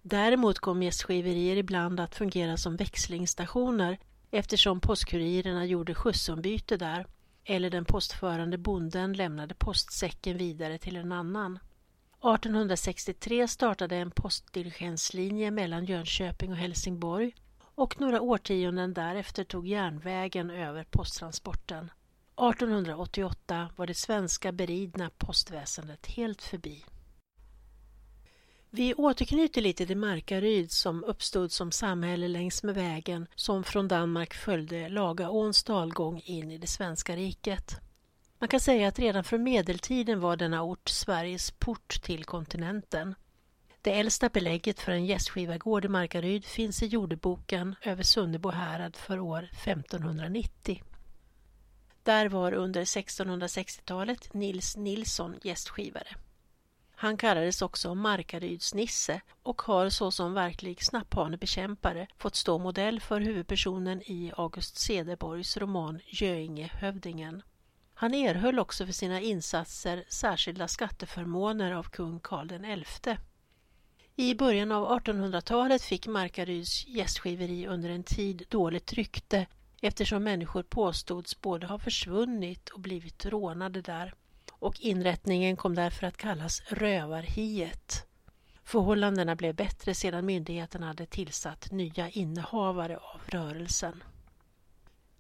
Däremot 0.03 0.59
kom 0.59 0.83
gästgiverier 0.83 1.57
ibland 1.57 2.01
att 2.01 2.15
fungera 2.15 2.57
som 2.57 2.77
växlingsstationer 2.77 3.99
eftersom 4.35 4.81
postkurirerna 4.81 5.67
gjorde 5.67 5.95
skjutsombyte 5.95 6.77
där 6.77 7.07
eller 7.45 7.71
den 7.71 7.85
postförande 7.85 8.59
bonden 8.59 9.13
lämnade 9.13 9.55
postsäcken 9.55 10.37
vidare 10.37 10.79
till 10.79 10.97
en 10.97 11.13
annan. 11.13 11.57
1863 11.57 13.49
startade 13.49 13.97
en 13.97 14.11
postdiligenslinje 14.11 15.51
mellan 15.51 15.85
Jönköping 15.85 16.51
och 16.51 16.57
Helsingborg 16.57 17.35
och 17.75 18.01
några 18.01 18.21
årtionden 18.21 18.95
därefter 18.95 19.45
tog 19.45 19.69
järnvägen 19.69 20.51
över 20.51 20.85
posttransporten. 20.85 21.91
1888 22.51 23.71
var 23.77 23.87
det 23.87 23.95
svenska 23.95 24.53
beridna 24.53 25.11
postväsendet 25.19 26.07
helt 26.07 26.43
förbi. 26.43 26.85
Vi 28.77 28.95
återknyter 28.95 29.63
lite 29.63 29.87
till 29.87 29.97
Markaryd 29.97 30.71
som 30.71 31.05
uppstod 31.05 31.53
som 31.53 31.73
samhälle 31.73 32.29
längs 32.29 32.63
med 32.63 32.75
vägen 32.75 33.27
som 33.35 33.65
från 33.65 33.89
Danmark 33.89 34.35
följde 34.35 34.89
Lagaåns 34.89 35.65
dalgång 35.65 36.21
in 36.25 36.51
i 36.51 36.59
det 36.59 36.67
svenska 36.67 37.17
riket. 37.17 37.81
Man 38.39 38.49
kan 38.49 38.61
säga 38.61 38.89
att 38.89 38.99
redan 38.99 39.25
från 39.25 39.43
medeltiden 39.43 40.21
var 40.21 40.37
denna 40.37 40.63
ort 40.63 40.89
Sveriges 40.89 41.51
port 41.51 42.03
till 42.03 42.25
kontinenten. 42.25 43.15
Det 43.83 43.99
äldsta 43.99 44.29
belägget 44.29 44.81
för 44.81 44.93
en 44.93 45.07
gästgivargård 45.07 45.85
i 45.85 45.89
Markaryd 45.89 46.45
finns 46.45 46.83
i 46.83 46.87
jordeboken 46.87 47.75
över 47.83 48.03
Sunnebo 48.03 48.51
härad 48.51 48.97
för 48.97 49.19
år 49.21 49.49
1590. 49.53 50.83
Där 52.03 52.29
var 52.29 52.53
under 52.53 52.85
1660-talet 52.85 54.35
Nils 54.35 54.77
Nilsson 54.77 55.35
gästgivare. 55.43 56.17
Han 57.05 57.17
kallades 57.17 57.63
också 57.63 57.95
Markaryds-Nisse 57.95 59.21
och 59.43 59.63
har 59.63 59.89
såsom 59.89 60.35
verklig 60.35 60.85
snapphanebekämpare 60.85 62.07
fått 62.19 62.35
stå 62.35 62.59
modell 62.59 63.01
för 63.01 63.21
huvudpersonen 63.21 64.03
i 64.03 64.33
August 64.37 64.77
Cederborgs 64.77 65.57
roman 65.57 66.01
Göingehövdingen. 66.07 67.43
Han 67.95 68.15
erhöll 68.15 68.59
också 68.59 68.87
för 68.87 68.93
sina 68.93 69.21
insatser 69.21 70.05
särskilda 70.09 70.69
skatteförmåner 70.69 71.73
av 71.73 71.83
kung 71.83 72.21
Karl 72.21 72.85
XI. 72.85 73.17
I 74.17 74.35
början 74.35 74.73
av 74.73 75.01
1800-talet 75.01 75.83
fick 75.83 76.07
Markaryds 76.07 76.87
gästgiveri 76.87 77.67
under 77.67 77.91
en 77.91 78.05
tid 78.05 78.47
dåligt 78.49 78.93
rykte 78.93 79.47
eftersom 79.81 80.25
människor 80.25 80.63
påstods 80.63 81.41
både 81.41 81.67
ha 81.67 81.79
försvunnit 81.79 82.69
och 82.69 82.81
blivit 82.81 83.27
rånade 83.27 83.81
där 83.81 84.15
och 84.65 84.81
inrättningen 84.81 85.57
kom 85.57 85.75
därför 85.75 86.07
att 86.07 86.17
kallas 86.17 86.63
Rövarhiet. 86.67 88.07
Förhållandena 88.63 89.37
blev 89.37 89.55
bättre 89.55 89.95
sedan 89.95 90.27
myndigheterna 90.27 90.87
hade 90.87 91.07
tillsatt 91.07 91.73
nya 91.73 92.09
innehavare 92.09 92.97
av 92.97 93.21
rörelsen. 93.27 94.03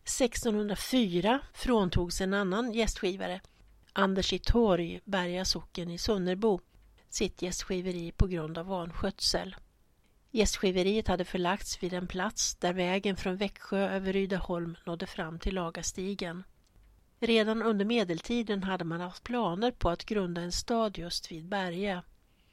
1604 0.03 1.41
fråntogs 1.55 2.21
en 2.21 2.35
annan 2.35 2.73
gästgivare, 2.73 3.41
Anders 3.93 4.33
i 4.33 4.39
Torg, 4.39 5.01
Berga 5.05 5.45
socken 5.45 5.91
i 5.91 5.99
Sunnerbo, 5.99 6.61
sitt 7.09 7.43
gästgiveri 7.43 8.13
på 8.13 8.27
grund 8.27 8.59
av 8.59 8.67
vanskötsel. 8.67 9.57
Gästgiveriet 10.31 11.09
hade 11.09 11.25
förlagts 11.25 11.83
vid 11.83 11.93
en 11.93 12.07
plats 12.07 12.57
där 12.57 12.73
vägen 12.73 13.17
från 13.17 13.37
Växjö 13.37 13.89
över 13.89 14.13
Rydaholm 14.13 14.77
nådde 14.87 15.07
fram 15.07 15.39
till 15.39 15.55
Lagastigen. 15.55 16.45
Redan 17.27 17.63
under 17.63 17.85
medeltiden 17.85 18.63
hade 18.63 18.85
man 18.85 19.01
haft 19.01 19.25
planer 19.25 19.71
på 19.71 19.91
att 19.91 20.05
grunda 20.05 20.41
en 20.41 20.53
stad 20.53 20.99
just 20.99 21.33
vid 21.33 21.49
Berga. 21.49 22.03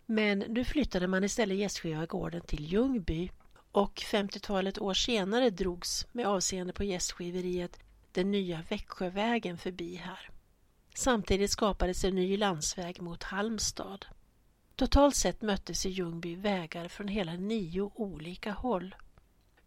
Men 0.05 0.39
nu 0.39 0.65
flyttade 0.65 1.07
man 1.07 1.23
istället 1.23 1.57
gästgivargården 1.57 2.41
till 2.41 2.65
Ljungby 2.73 3.31
och 3.71 3.93
50-talet 3.95 4.79
år 4.79 4.93
senare 4.93 5.49
drogs 5.49 6.07
med 6.11 6.27
avseende 6.27 6.73
på 6.73 6.83
gästgiveriet 6.83 7.79
den 8.11 8.31
nya 8.31 8.63
Växjövägen 8.69 9.57
förbi 9.57 9.95
här. 9.95 10.29
Samtidigt 10.95 11.51
skapades 11.51 12.03
en 12.03 12.15
ny 12.15 12.37
landsväg 12.37 13.01
mot 13.01 13.23
Halmstad. 13.23 14.05
Totalt 14.75 15.15
sett 15.15 15.41
möttes 15.41 15.85
i 15.85 15.89
Ljungby 15.89 16.35
vägar 16.35 16.87
från 16.87 17.07
hela 17.07 17.33
nio 17.33 17.91
olika 17.95 18.51
håll. 18.51 18.95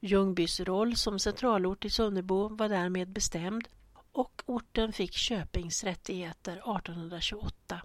Ljungbys 0.01 0.61
roll 0.61 0.97
som 0.97 1.19
centralort 1.19 1.85
i 1.85 1.91
Sunnebo 1.91 2.49
var 2.49 2.69
därmed 2.69 3.09
bestämd 3.09 3.69
och 4.15 4.43
orten 4.47 4.93
fick 4.93 5.13
Köpings 5.13 5.85
rättigheter 5.85 6.53
1828. 6.53 7.83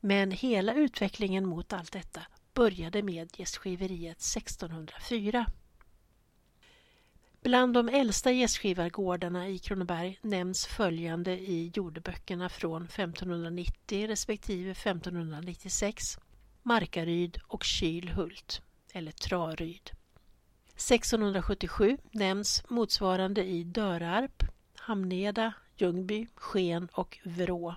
Men 0.00 0.30
hela 0.30 0.74
utvecklingen 0.74 1.46
mot 1.46 1.72
allt 1.72 1.92
detta 1.92 2.22
började 2.54 3.02
med 3.02 3.30
gästgiveriet 3.36 4.16
1604. 4.16 5.46
Bland 7.42 7.74
de 7.74 7.88
äldsta 7.88 8.32
gästgivargårdarna 8.32 9.48
i 9.48 9.58
Kronoberg 9.58 10.18
nämns 10.22 10.66
följande 10.66 11.32
i 11.32 11.72
jordeböckerna 11.74 12.48
från 12.48 12.84
1590 12.84 14.06
respektive 14.06 14.70
1596 14.70 16.18
Markaryd 16.62 17.38
och 17.48 17.64
Kylhult, 17.64 18.62
eller 18.92 19.12
Traryd. 19.12 19.90
1677 20.74 21.98
nämns 22.10 22.64
motsvarande 22.68 23.44
i 23.44 23.64
Dörarp, 23.64 24.42
Hamneda, 24.74 25.52
Ljungby, 25.78 26.26
Sken 26.34 26.88
och 26.92 27.18
Vrå. 27.24 27.74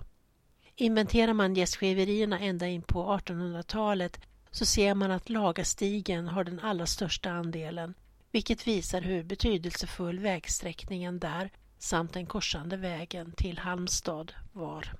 Inventerar 0.76 1.32
man 1.32 1.54
gästgiverierna 1.54 2.38
ända 2.38 2.66
in 2.66 2.82
på 2.82 3.18
1800-talet 3.18 4.20
så 4.50 4.66
ser 4.66 4.94
man 4.94 5.10
att 5.10 5.28
Lagastigen 5.28 6.28
har 6.28 6.44
den 6.44 6.60
allra 6.60 6.86
största 6.86 7.30
andelen 7.30 7.94
vilket 8.32 8.66
visar 8.66 9.00
hur 9.00 9.22
betydelsefull 9.22 10.18
vägsträckningen 10.18 11.18
där 11.18 11.50
samt 11.78 12.12
den 12.12 12.26
korsande 12.26 12.76
vägen 12.76 13.32
till 13.32 13.58
Halmstad 13.58 14.32
var. 14.52 14.92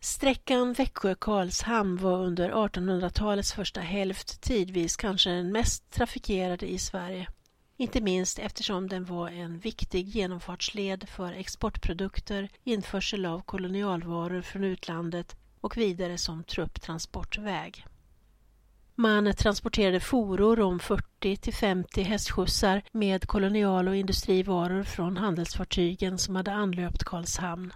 Sträckan 0.00 0.72
Växjö-Karlshamn 0.72 1.96
var 1.96 2.18
under 2.18 2.50
1800-talets 2.50 3.52
första 3.52 3.80
hälft 3.80 4.40
tidvis 4.40 4.96
kanske 4.96 5.30
den 5.30 5.52
mest 5.52 5.90
trafikerade 5.90 6.66
i 6.66 6.78
Sverige. 6.78 7.28
Inte 7.80 8.00
minst 8.00 8.38
eftersom 8.38 8.88
den 8.88 9.04
var 9.04 9.28
en 9.28 9.58
viktig 9.58 10.08
genomfartsled 10.08 11.08
för 11.08 11.32
exportprodukter, 11.32 12.48
införsel 12.64 13.26
av 13.26 13.40
kolonialvaror 13.40 14.42
från 14.42 14.64
utlandet 14.64 15.36
och 15.60 15.76
vidare 15.76 16.18
som 16.18 16.44
trupptransportväg. 16.44 17.86
Man 18.94 19.34
transporterade 19.34 20.00
foror 20.00 20.60
om 20.60 20.78
40 20.78 21.36
till 21.36 21.54
50 21.54 22.02
hästskjutsar 22.02 22.82
med 22.92 23.26
kolonial 23.26 23.88
och 23.88 23.96
industrivaror 23.96 24.82
från 24.82 25.16
handelsfartygen 25.16 26.18
som 26.18 26.36
hade 26.36 26.52
anlöpt 26.52 27.04
Karlshamn. 27.04 27.72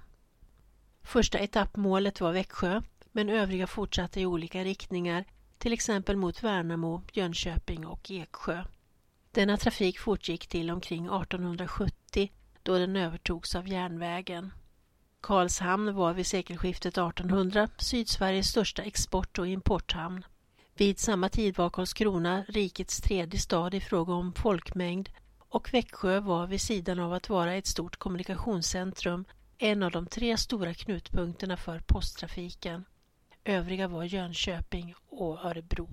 Första 1.03 1.39
etappmålet 1.39 2.21
var 2.21 2.33
Växjö, 2.33 2.83
men 3.13 3.29
övriga 3.29 3.67
fortsatte 3.67 4.21
i 4.21 4.27
olika 4.27 4.65
riktningar, 4.65 5.25
till 5.59 5.73
exempel 5.73 6.17
mot 6.17 6.43
Värnamo, 6.43 7.03
Jönköping 7.13 7.87
och 7.87 8.11
Eksjö. 8.11 8.65
Denna 9.35 9.57
trafik 9.57 9.99
fortgick 9.99 10.47
till 10.47 10.71
omkring 10.71 11.05
1870 11.07 12.31
då 12.63 12.79
den 12.79 12.97
övertogs 12.97 13.55
av 13.55 13.69
järnvägen. 13.69 14.53
Karlshamn 15.21 15.95
var 15.95 16.13
vid 16.15 16.27
sekelskiftet 16.27 16.99
1800 16.99 17.69
Sydsveriges 17.79 18.49
största 18.49 18.83
export 18.83 19.39
och 19.39 19.47
importhamn. 19.47 20.25
Vid 20.75 20.99
samma 20.99 21.29
tid 21.29 21.57
var 21.57 21.71
Karlskrona 21.71 22.45
rikets 22.49 23.01
tredje 23.01 23.41
stad 23.41 23.75
i 23.75 23.81
fråga 23.81 24.13
om 24.13 24.33
folkmängd 24.33 25.09
och 25.39 25.75
Växjö 25.75 26.21
var 26.21 26.47
vid 26.47 26.61
sidan 26.61 26.99
av 26.99 27.13
att 27.13 27.29
vara 27.29 27.55
ett 27.55 27.67
stort 27.67 27.97
kommunikationscentrum 27.97 29.25
en 29.59 29.83
av 29.83 29.91
de 29.91 30.07
tre 30.07 30.37
stora 30.37 30.75
knutpunkterna 30.75 31.57
för 31.57 31.79
posttrafiken. 31.79 32.85
Övriga 33.45 33.89
var 33.89 34.05
Jönköping 34.05 34.95
och 35.09 35.45
Örebro. 35.45 35.89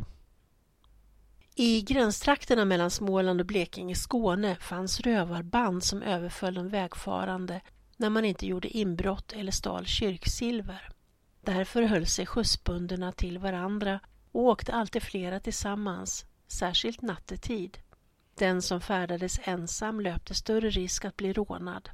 I 1.62 1.82
gränstrakterna 1.82 2.66
mellan 2.66 2.92
Småland 2.92 3.40
och 3.42 3.48
Blekinge, 3.48 3.96
Skåne, 3.96 4.56
fanns 4.56 5.00
rövarband 5.00 5.84
som 5.84 6.02
överföll 6.02 6.54
de 6.54 6.70
vägfarande 6.70 7.62
när 7.98 8.10
man 8.10 8.26
inte 8.26 8.46
gjorde 8.46 8.78
inbrott 8.78 9.34
eller 9.34 9.52
stal 9.52 9.86
kyrksilver. 9.86 10.90
Därför 11.42 11.82
höll 11.82 12.06
sig 12.06 12.26
skjutsbunderna 12.26 13.12
till 13.12 13.38
varandra 13.38 14.00
och 14.32 14.42
åkte 14.42 14.74
alltid 14.74 15.04
flera 15.04 15.40
tillsammans, 15.40 16.26
särskilt 16.48 17.02
nattetid. 17.02 17.78
Den 18.36 18.62
som 18.62 18.82
färdades 18.82 19.40
ensam 19.44 20.00
löpte 20.00 20.34
större 20.34 20.70
risk 20.70 21.06
att 21.06 21.18
bli 21.18 21.34
rånad. 21.34 21.90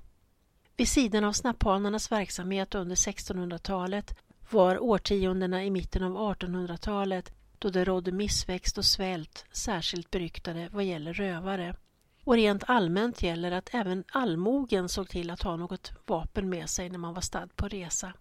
Vid 0.77 0.87
sidan 0.87 1.23
av 1.23 1.33
snapphanarnas 1.33 2.11
verksamhet 2.11 2.75
under 2.75 2.95
1600-talet 2.95 4.15
var 4.49 4.83
årtiondena 4.83 5.63
i 5.63 5.71
mitten 5.71 6.03
av 6.03 6.35
1800-talet 6.35 7.31
då 7.59 7.69
det 7.69 7.85
rådde 7.85 8.11
missväxt 8.11 8.77
och 8.77 8.85
svält 8.85 9.45
särskilt 9.51 10.11
beryktade 10.11 10.69
vad 10.71 10.83
gäller 10.83 11.13
rövare. 11.13 11.75
Och 12.23 12.35
rent 12.35 12.63
allmänt 12.67 13.23
gäller 13.23 13.51
att 13.51 13.69
även 13.73 14.03
allmogen 14.11 14.89
såg 14.89 15.09
till 15.09 15.29
att 15.29 15.41
ha 15.41 15.55
något 15.55 15.91
vapen 16.05 16.49
med 16.49 16.69
sig 16.69 16.89
när 16.89 16.97
man 16.97 17.13
var 17.13 17.21
stadd 17.21 17.55
på 17.55 17.67
resa. 17.67 18.13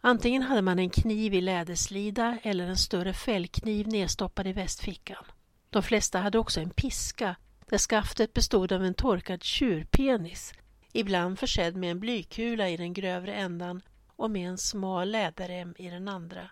Antingen 0.00 0.42
hade 0.42 0.62
man 0.62 0.78
en 0.78 0.90
kniv 0.90 1.34
i 1.34 1.40
läderslida 1.40 2.38
eller 2.42 2.66
en 2.66 2.76
större 2.76 3.12
fällkniv 3.12 3.88
nedstoppad 3.88 4.46
i 4.46 4.52
västfickan. 4.52 5.24
De 5.70 5.82
flesta 5.82 6.18
hade 6.18 6.38
också 6.38 6.60
en 6.60 6.70
piska 6.70 7.36
där 7.68 7.78
skaftet 7.78 8.32
bestod 8.32 8.72
av 8.72 8.84
en 8.84 8.94
torkad 8.94 9.42
tjurpenis, 9.42 10.52
ibland 10.92 11.38
försedd 11.38 11.76
med 11.76 11.90
en 11.90 12.00
blykula 12.00 12.68
i 12.68 12.76
den 12.76 12.92
grövre 12.92 13.34
ändan 13.34 13.82
och 14.16 14.30
med 14.30 14.48
en 14.48 14.58
smal 14.58 15.10
läderrem 15.10 15.74
i 15.78 15.88
den 15.88 16.08
andra. 16.08 16.50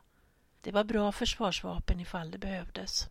Det 0.65 0.73
var 0.73 0.85
bra 0.85 1.13
försvarsvapen 1.13 2.01
ifall 2.01 2.31
det 2.31 2.39
behövdes. 2.39 3.09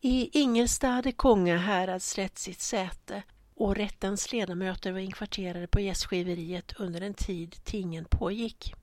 I 0.00 0.38
Ingelstad 0.40 0.88
hade 0.88 1.12
Konga 1.12 1.56
häradsrätt 1.56 2.38
sitt 2.38 2.60
säte 2.60 3.22
och 3.54 3.76
rättens 3.76 4.32
ledamöter 4.32 4.92
var 4.92 4.98
inkvarterade 4.98 5.66
på 5.66 5.80
gästgiveriet 5.80 6.72
under 6.72 7.00
den 7.00 7.14
tid 7.14 7.64
tingen 7.64 8.04
pågick. 8.04 8.74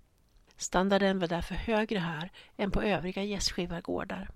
Standarden 0.58 1.20
var 1.20 1.28
därför 1.28 1.56
högre 1.56 2.00
här 2.00 2.32
än 2.58 2.72
på 2.72 2.82
övriga 2.82 3.24
gästgivargårdar. 3.24 4.30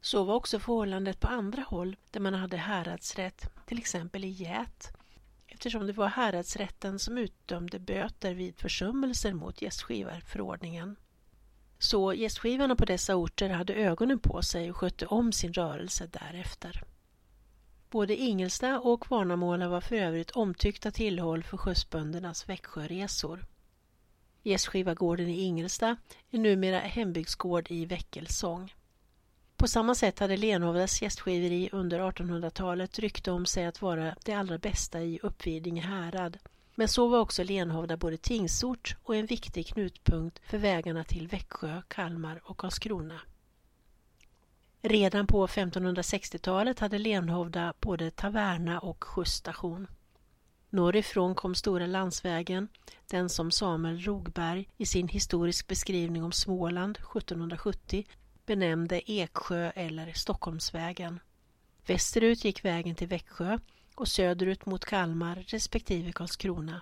Så 0.00 0.24
var 0.24 0.34
också 0.34 0.58
förhållandet 0.58 1.20
på 1.20 1.28
andra 1.28 1.62
håll 1.62 1.96
där 2.10 2.20
man 2.20 2.34
hade 2.34 2.56
häradsrätt, 2.56 3.50
till 3.66 3.78
exempel 3.78 4.24
i 4.24 4.28
Gät, 4.28 4.96
eftersom 5.46 5.86
det 5.86 5.92
var 5.92 6.08
häradsrätten 6.08 6.98
som 6.98 7.18
utdömde 7.18 7.78
böter 7.78 8.34
vid 8.34 8.56
försummelser 8.56 9.32
mot 9.32 9.62
gästgivarförordningen. 9.62 10.96
Så 11.82 12.12
gästgivarna 12.14 12.76
på 12.76 12.84
dessa 12.84 13.16
orter 13.16 13.48
hade 13.48 13.74
ögonen 13.74 14.18
på 14.18 14.42
sig 14.42 14.70
och 14.70 14.76
skötte 14.76 15.06
om 15.06 15.32
sin 15.32 15.52
rörelse 15.52 16.06
därefter. 16.06 16.82
Både 17.90 18.16
Ingelsta 18.16 18.80
och 18.80 19.02
Kvarnamåla 19.02 19.68
var 19.68 19.80
för 19.80 19.96
övrigt 19.96 20.30
omtyckta 20.30 20.90
tillhåll 20.90 21.42
för 21.42 21.56
skjutsböndernas 21.56 22.48
Växjöresor. 22.48 23.46
Gästgivargården 24.42 25.28
i 25.28 25.40
Ingelsta 25.40 25.96
är 26.30 26.38
numera 26.38 26.78
hembygdsgård 26.78 27.70
i 27.70 27.86
Väckelsång. 27.86 28.74
På 29.56 29.68
samma 29.68 29.94
sätt 29.94 30.18
hade 30.18 30.36
Lenhovdas 30.36 31.02
gästgiveri 31.02 31.68
under 31.72 32.00
1800-talet 32.00 32.98
rykte 32.98 33.30
om 33.30 33.46
sig 33.46 33.66
att 33.66 33.82
vara 33.82 34.16
det 34.24 34.32
allra 34.32 34.58
bästa 34.58 35.00
i 35.00 35.18
Uppvidinge 35.22 35.82
härad. 35.82 36.38
Men 36.74 36.88
så 36.88 37.08
var 37.08 37.18
också 37.18 37.44
Lenhovda 37.44 37.96
både 37.96 38.16
tingsort 38.16 38.96
och 39.02 39.16
en 39.16 39.26
viktig 39.26 39.66
knutpunkt 39.66 40.40
för 40.44 40.58
vägarna 40.58 41.04
till 41.04 41.28
Växjö, 41.28 41.82
Kalmar 41.88 42.40
och 42.44 42.56
Karlskrona. 42.56 43.20
Redan 44.82 45.26
på 45.26 45.46
1560-talet 45.46 46.78
hade 46.78 46.98
Lenhovda 46.98 47.74
både 47.80 48.10
taverna 48.10 48.80
och 48.80 49.04
skjutsstation. 49.04 49.86
Norrifrån 50.70 51.34
kom 51.34 51.54
Stora 51.54 51.86
landsvägen, 51.86 52.68
den 53.10 53.28
som 53.28 53.50
Samuel 53.50 54.00
Rogberg 54.00 54.68
i 54.76 54.86
sin 54.86 55.08
historisk 55.08 55.66
beskrivning 55.66 56.24
om 56.24 56.32
Småland 56.32 56.96
1770 56.96 58.04
benämnde 58.46 59.10
Eksjö 59.12 59.70
eller 59.70 60.12
Stockholmsvägen. 60.12 61.20
Västerut 61.86 62.44
gick 62.44 62.64
vägen 62.64 62.94
till 62.94 63.08
Växjö 63.08 63.58
och 63.94 64.08
söderut 64.08 64.66
mot 64.66 64.84
Kalmar 64.84 65.44
respektive 65.48 66.12
Karlskrona. 66.12 66.80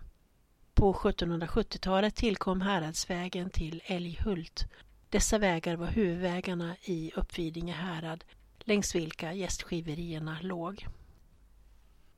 På 0.74 0.92
1770-talet 0.92 2.16
tillkom 2.16 2.60
Häradsvägen 2.60 3.50
till 3.50 3.82
Älghult. 3.84 4.64
Dessa 5.08 5.38
vägar 5.38 5.76
var 5.76 5.86
huvudvägarna 5.86 6.76
i 6.82 7.12
Uppvidinge 7.16 7.72
härad 7.72 8.24
längs 8.64 8.94
vilka 8.94 9.32
gästgiverierna 9.32 10.38
låg. 10.40 10.86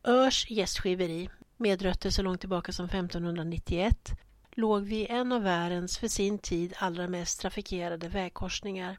Örs 0.05 0.51
gästgiveri, 0.51 1.29
med 1.57 1.83
rötter 1.83 2.11
så 2.11 2.23
långt 2.23 2.41
tillbaka 2.41 2.73
som 2.73 2.85
1591, 2.87 4.11
låg 4.51 4.83
vid 4.83 5.07
en 5.11 5.33
av 5.33 5.43
världens 5.43 5.99
för 5.99 6.09
sin 6.09 6.39
tid 6.39 6.75
allra 6.77 7.09
mest 7.09 7.41
trafikerade 7.41 8.09
vägkorsningar. 8.09 8.99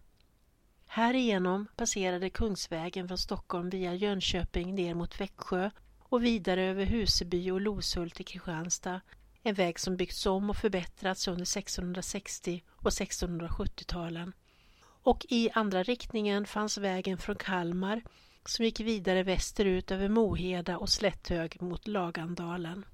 Härigenom 0.87 1.67
passerade 1.75 2.29
Kungsvägen 2.29 3.07
från 3.07 3.17
Stockholm 3.17 3.69
via 3.69 3.93
Jönköping 3.93 4.75
ner 4.75 4.93
mot 4.93 5.21
Växjö 5.21 5.69
och 6.13 6.23
vidare 6.23 6.63
över 6.63 6.85
Huseby 6.85 7.51
och 7.51 7.61
Loshult 7.61 8.15
till 8.15 8.25
Kristianstad, 8.25 9.01
en 9.43 9.53
väg 9.55 9.79
som 9.79 9.97
byggts 9.97 10.25
om 10.25 10.49
och 10.49 10.57
förbättrats 10.57 11.27
under 11.27 11.41
1660 11.41 12.63
och 12.69 12.89
1670-talen. 12.89 14.33
Och 14.81 15.25
i 15.29 15.49
andra 15.53 15.83
riktningen 15.83 16.45
fanns 16.45 16.77
vägen 16.77 17.17
från 17.17 17.35
Kalmar 17.35 18.01
som 18.45 18.65
gick 18.65 18.79
vidare 18.79 19.23
västerut 19.23 19.91
över 19.91 20.09
Moheda 20.09 20.77
och 20.77 20.89
Slätthög 20.89 21.61
mot 21.61 21.87
Lagandalen. 21.87 22.85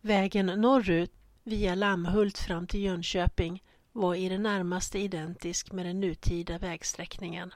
Vägen 0.00 0.46
norrut 0.46 1.12
via 1.42 1.74
Lammhult 1.74 2.38
fram 2.38 2.66
till 2.66 2.82
Jönköping 2.82 3.62
var 3.92 4.14
i 4.14 4.28
det 4.28 4.38
närmaste 4.38 4.98
identisk 4.98 5.72
med 5.72 5.86
den 5.86 6.00
nutida 6.00 6.58
vägsträckningen. 6.58 7.54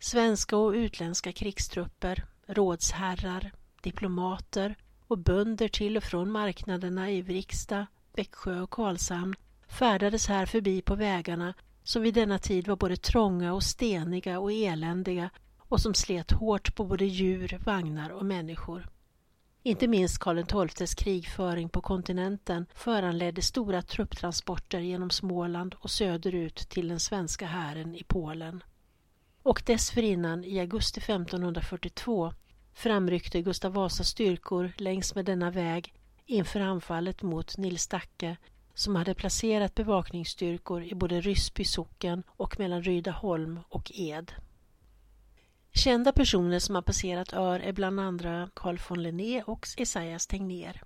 Svenska 0.00 0.56
och 0.56 0.72
utländska 0.72 1.32
krigstrupper, 1.32 2.24
rådsherrar, 2.46 3.52
diplomater 3.82 4.74
och 5.06 5.18
bönder 5.18 5.68
till 5.68 5.96
och 5.96 6.04
från 6.04 6.30
marknaderna 6.30 7.10
i 7.10 7.22
Vriksta, 7.22 7.86
Växjö 8.12 8.60
och 8.60 8.70
Karlshamn 8.70 9.34
färdades 9.68 10.26
här 10.26 10.46
förbi 10.46 10.82
på 10.82 10.94
vägarna 10.94 11.54
som 11.82 12.02
vid 12.02 12.14
denna 12.14 12.38
tid 12.38 12.68
var 12.68 12.76
både 12.76 12.96
trånga 12.96 13.52
och 13.52 13.62
steniga 13.62 14.38
och 14.38 14.52
eländiga 14.52 15.30
och 15.58 15.80
som 15.80 15.94
slet 15.94 16.30
hårt 16.30 16.74
på 16.74 16.84
både 16.84 17.04
djur, 17.04 17.60
vagnar 17.64 18.10
och 18.10 18.26
människor. 18.26 18.88
Inte 19.62 19.88
minst 19.88 20.18
Karl 20.18 20.68
XIIs 20.68 20.94
krigföring 20.94 21.68
på 21.68 21.80
kontinenten 21.80 22.66
föranledde 22.74 23.42
stora 23.42 23.82
trupptransporter 23.82 24.80
genom 24.80 25.10
Småland 25.10 25.74
och 25.78 25.90
söderut 25.90 26.56
till 26.56 26.88
den 26.88 27.00
svenska 27.00 27.46
hären 27.46 27.94
i 27.96 28.04
Polen. 28.04 28.62
Och 29.42 29.62
dessförinnan, 29.66 30.44
i 30.44 30.60
augusti 30.60 31.00
1542, 31.00 32.32
framryckte 32.74 33.42
Gustav 33.42 33.72
Vasas 33.72 34.08
styrkor 34.08 34.72
längs 34.76 35.14
med 35.14 35.24
denna 35.24 35.50
väg 35.50 35.94
inför 36.26 36.60
anfallet 36.60 37.22
mot 37.22 37.56
Nils 37.58 37.88
Dacke 37.88 38.36
som 38.74 38.96
hade 38.96 39.14
placerat 39.14 39.74
bevakningsstyrkor 39.74 40.82
i 40.82 40.94
både 40.94 41.20
Ryssby 41.20 41.64
socken 41.64 42.22
och 42.28 42.58
mellan 42.58 42.82
Rydaholm 42.82 43.60
och 43.68 43.92
Ed. 43.94 44.32
Kända 45.74 46.12
personer 46.12 46.58
som 46.58 46.74
har 46.74 46.82
passerat 46.82 47.32
Ör 47.32 47.60
är 47.60 47.72
bland 47.72 48.00
andra 48.00 48.50
Carl 48.54 48.78
von 48.88 49.02
Linné 49.02 49.42
och 49.42 49.66
Esaias 49.76 50.26
Tegnér. 50.26 50.82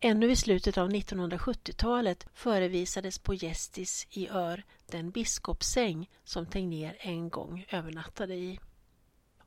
Ännu 0.00 0.30
i 0.30 0.36
slutet 0.36 0.78
av 0.78 0.90
1970-talet 0.90 2.26
förevisades 2.34 3.18
på 3.18 3.34
Gästis 3.34 4.06
i 4.10 4.28
Ör 4.28 4.64
den 4.86 5.10
biskopssäng 5.10 6.10
som 6.24 6.46
Tegnér 6.46 6.96
en 7.00 7.30
gång 7.30 7.66
övernattade 7.70 8.34
i. 8.34 8.58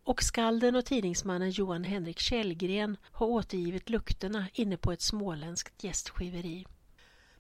Och 0.08 0.24
skalden 0.24 0.76
och 0.76 0.86
tidningsmannen 0.86 1.52
Johan 1.52 1.84
Henrik 1.84 2.20
Källgren 2.20 2.98
har 3.12 3.28
återgivit 3.28 3.90
lukterna 3.90 4.48
inne 4.54 4.78
på 4.78 4.92
ett 4.92 5.02
småländskt 5.02 5.84
gästgiveri. 5.84 6.66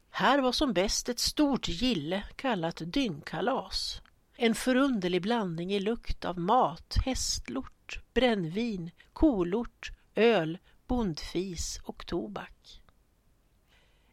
Här 0.10 0.40
var 0.40 0.52
som 0.52 0.74
bäst 0.74 1.10
ett 1.10 1.20
stort 1.20 1.68
gille 1.68 2.24
kallat 2.36 2.82
dyngkalas. 2.86 4.02
En 4.36 4.56
förunderlig 4.56 5.22
blandning 5.22 5.74
i 5.74 5.80
lukt 5.80 6.26
av 6.26 6.40
mat, 6.40 6.98
hästlort, 7.06 8.00
brännvin, 8.14 8.92
kolort, 9.14 9.92
öl, 10.16 10.58
bondfis 10.88 11.80
och 11.84 12.08
tobak. 12.08 12.82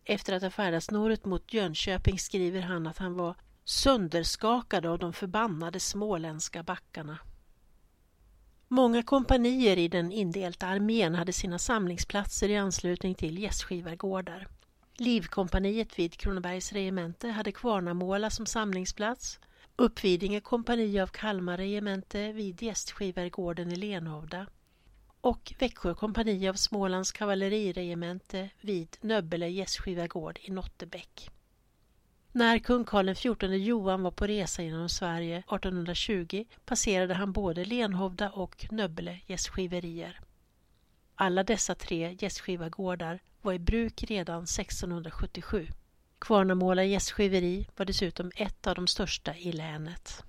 Efter 0.04 0.32
att 0.32 0.42
ha 0.42 0.50
färdats 0.50 0.90
norrut 0.90 1.24
mot 1.24 1.52
Jönköping 1.52 2.18
skriver 2.18 2.60
han 2.60 2.86
att 2.86 2.98
han 2.98 3.14
var 3.14 3.36
sönderskakad 3.64 4.86
av 4.86 4.98
de 4.98 5.12
förbannade 5.12 5.80
småländska 5.80 6.62
backarna. 6.62 7.18
Många 8.68 9.02
kompanier 9.02 9.78
i 9.78 9.88
den 9.88 10.12
indelta 10.12 10.66
armén 10.66 11.14
hade 11.14 11.32
sina 11.32 11.58
samlingsplatser 11.58 12.48
i 12.48 12.56
anslutning 12.56 13.14
till 13.14 13.38
gästgivargårdar. 13.38 14.48
Livkompaniet 14.98 15.98
vid 15.98 16.16
Kronobergs 16.16 16.72
regemente 16.72 17.28
hade 17.28 17.52
Kvarnamåla 17.52 18.30
som 18.30 18.46
samlingsplats. 18.46 19.40
Uppvidinge 19.76 20.40
kompani 20.40 21.00
av 21.00 21.06
Kalmar 21.06 21.56
regemente 21.56 22.32
vid 22.32 22.62
gästgivargården 22.62 23.72
i 23.72 23.76
Lenhovda 23.76 24.46
och 25.20 25.54
Växjö 25.58 25.94
kompani 25.94 26.48
av 26.48 26.54
Smålands 26.54 27.12
kavalleriregemente 27.12 28.50
vid 28.60 28.96
Nöbbele 29.00 29.48
gästgivargård 29.48 30.38
i 30.42 30.50
Nottebäck. 30.50 31.30
När 32.36 32.58
kung 32.58 32.84
Karl 32.84 33.14
XIV 33.14 33.54
Johan 33.54 34.02
var 34.02 34.10
på 34.10 34.26
resa 34.26 34.62
genom 34.62 34.88
Sverige 34.88 35.38
1820 35.38 36.44
passerade 36.64 37.14
han 37.14 37.32
både 37.32 37.64
Lenhovda 37.64 38.30
och 38.30 38.66
Nöbbele 38.70 39.20
gästgiverier. 39.26 40.20
Alla 41.14 41.44
dessa 41.44 41.74
tre 41.74 42.16
gästgivargårdar 42.20 43.22
var 43.42 43.52
i 43.52 43.58
bruk 43.58 44.02
redan 44.02 44.42
1677. 44.42 45.68
Kvarnamåla 46.18 46.84
gästgiveri 46.84 47.66
var 47.76 47.84
dessutom 47.84 48.30
ett 48.36 48.66
av 48.66 48.74
de 48.74 48.86
största 48.86 49.36
i 49.36 49.52
länet. 49.52 50.24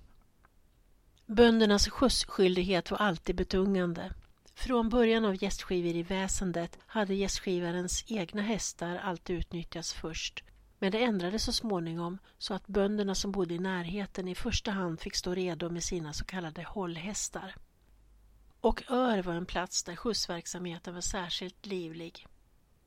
Böndernas 1.26 1.90
skjutsskyldighet 1.90 2.92
var 2.92 2.98
alltid 2.98 3.36
betungande. 3.36 4.14
Från 4.56 4.90
början 4.90 5.26
av 5.26 5.44
gästgiveriväsendet 5.44 6.80
hade 6.88 7.16
gästgivarens 7.16 8.06
egna 8.08 8.42
hästar 8.42 8.96
alltid 8.96 9.36
utnyttjats 9.38 9.94
först 9.94 10.44
men 10.86 10.92
det 10.92 11.04
ändrades 11.04 11.44
så 11.44 11.54
småningom 11.54 12.18
så 12.38 12.54
att 12.54 12.68
bönderna 12.68 13.16
som 13.16 13.32
bodde 13.32 13.54
i 13.54 13.60
närheten 13.60 14.28
i 14.28 14.36
första 14.36 14.72
hand 14.72 15.00
fick 15.00 15.16
stå 15.16 15.36
redo 15.36 15.70
med 15.70 15.84
sina 15.84 16.14
så 16.14 16.26
kallade 16.26 16.64
hållhästar. 16.64 17.56
Och 18.62 18.84
Ör 18.92 19.22
var 19.22 19.34
en 19.34 19.46
plats 19.46 19.84
där 19.84 19.96
skjutsverksamheten 19.96 20.94
var 20.94 21.02
särskilt 21.02 21.66
livlig. 21.66 22.28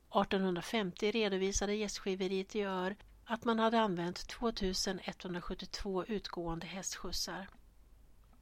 1850 0.09 1.11
redovisade 1.11 1.75
gästgiveriet 1.75 2.55
i 2.55 2.61
Ör 2.61 2.95
att 3.25 3.45
man 3.45 3.59
hade 3.59 3.79
använt 3.79 4.27
2172 4.27 6.05
utgående 6.05 6.67
hästskjutsar. 6.67 7.49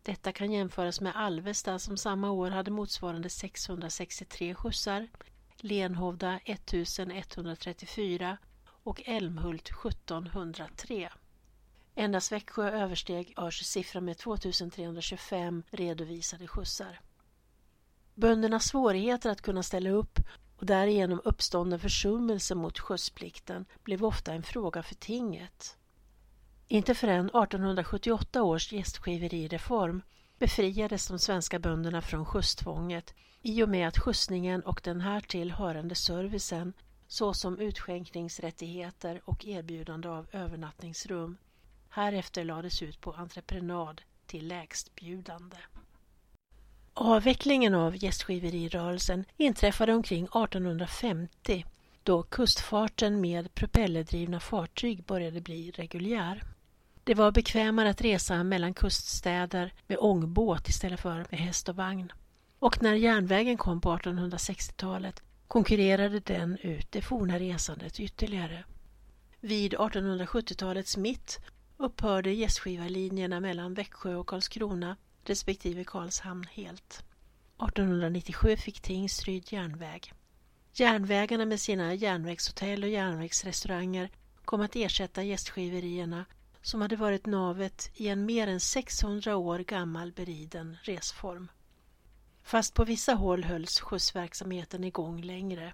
Detta 0.04 0.32
kan 0.32 0.52
jämföras 0.52 1.02
med 1.02 1.16
Alvesta 1.16 1.80
som 1.80 1.98
samma 1.98 2.32
år 2.32 2.50
hade 2.50 2.72
motsvarande 2.72 3.30
663 3.30 4.56
skjutsar, 4.56 5.08
Lenhovda 5.56 6.40
1134 6.46 8.38
och 8.88 9.02
Älmhult 9.06 9.70
1703. 9.70 11.10
Endast 11.96 12.32
Växjö 12.32 12.72
översteg 12.72 13.34
Örs 13.38 13.64
siffra 13.64 14.02
med 14.02 14.18
2325 14.18 15.64
redovisade 15.72 16.48
skjutsar. 16.48 17.00
Böndernas 18.16 18.66
svårigheter 18.66 19.30
att 19.30 19.42
kunna 19.42 19.64
ställa 19.64 19.90
upp 19.90 20.20
och 20.58 20.66
därigenom 20.66 21.22
uppstånden 21.24 21.80
försummelse 21.80 22.56
mot 22.56 22.80
skjutsplikten 22.80 23.66
blev 23.84 24.06
ofta 24.06 24.34
en 24.34 24.44
fråga 24.44 24.84
för 24.84 24.96
tinget. 24.96 25.78
Inte 26.68 26.96
förrän 26.96 27.26
1878 27.26 28.44
års 28.44 28.74
gästgiverireform 28.74 30.02
befriades 30.40 31.08
de 31.08 31.20
svenska 31.20 31.60
bönderna 31.60 32.02
från 32.02 32.26
skjutstvånget 32.26 33.14
i 33.42 33.64
och 33.64 33.70
med 33.70 33.88
att 33.88 34.00
skjutsningen 34.00 34.62
och 34.62 34.82
den 34.84 35.02
härtill 35.02 35.52
hörande 35.52 35.96
servicen 35.96 36.74
såsom 37.08 37.60
utskänkningsrättigheter 37.60 39.22
och 39.26 39.46
erbjudande 39.46 40.10
av 40.10 40.28
övernattningsrum 40.32 41.38
härefter 41.90 42.44
lades 42.44 42.82
ut 42.82 43.02
på 43.02 43.14
entreprenad 43.14 44.02
till 44.26 44.48
lägstbjudande. 44.48 45.58
Avvecklingen 46.94 47.74
av 47.74 48.04
gästgiverirörelsen 48.04 49.26
inträffade 49.38 49.94
omkring 49.94 50.24
1850 50.24 51.66
då 52.04 52.24
kustfarten 52.24 53.22
med 53.22 53.54
propellerdrivna 53.54 54.40
fartyg 54.40 55.04
började 55.04 55.42
bli 55.42 55.72
reguljär. 55.72 56.44
Det 57.04 57.14
var 57.14 57.32
bekvämare 57.32 57.90
att 57.90 58.02
resa 58.02 58.44
mellan 58.44 58.74
kuststäder 58.74 59.74
med 59.88 59.98
ångbåt 60.00 60.70
istället 60.70 61.00
för 61.00 61.26
med 61.30 61.40
häst 61.40 61.70
och 61.70 61.76
vagn. 61.76 62.12
Och 62.60 62.84
när 62.84 62.94
järnvägen 62.94 63.58
kom 63.58 63.82
på 63.82 63.98
1860-talet 63.98 65.24
konkurrerade 65.48 66.20
den 66.20 66.58
ut 66.58 66.92
det 66.92 67.02
forna 67.02 67.40
resandet 67.40 68.00
ytterligare. 68.00 68.64
Vid 69.40 69.74
1870-talets 69.74 70.98
mitt 70.98 71.40
upphörde 71.78 72.32
gästgivarlinjerna 72.32 73.40
mellan 73.40 73.74
Växjö 73.74 74.16
och 74.16 74.28
Karlskrona 74.28 74.98
respektive 75.26 75.84
Karlshamn 75.84 76.46
helt. 76.52 77.04
1897 77.58 78.58
fick 78.58 78.80
Tingsryd 78.80 79.54
järnväg. 79.54 80.14
Järnvägarna 80.74 81.46
med 81.46 81.60
sina 81.60 81.94
järnvägshotell 81.94 82.84
och 82.84 82.90
järnvägsrestauranger 82.90 84.10
kom 84.46 84.62
att 84.62 84.76
ersätta 84.76 85.24
gästgiverierna 85.24 86.26
som 86.62 86.82
hade 86.82 86.96
varit 86.96 87.26
navet 87.26 87.92
i 87.94 88.08
en 88.08 88.26
mer 88.26 88.48
än 88.48 88.60
600 88.60 89.36
år 89.36 89.60
gammal 89.60 90.12
beriden 90.12 90.78
resform. 90.84 91.48
Fast 92.48 92.74
på 92.74 92.86
vissa 92.86 93.14
håll 93.14 93.44
hölls 93.44 93.80
skjutsverksamheten 93.80 94.84
igång 94.84 95.22
längre. 95.22 95.74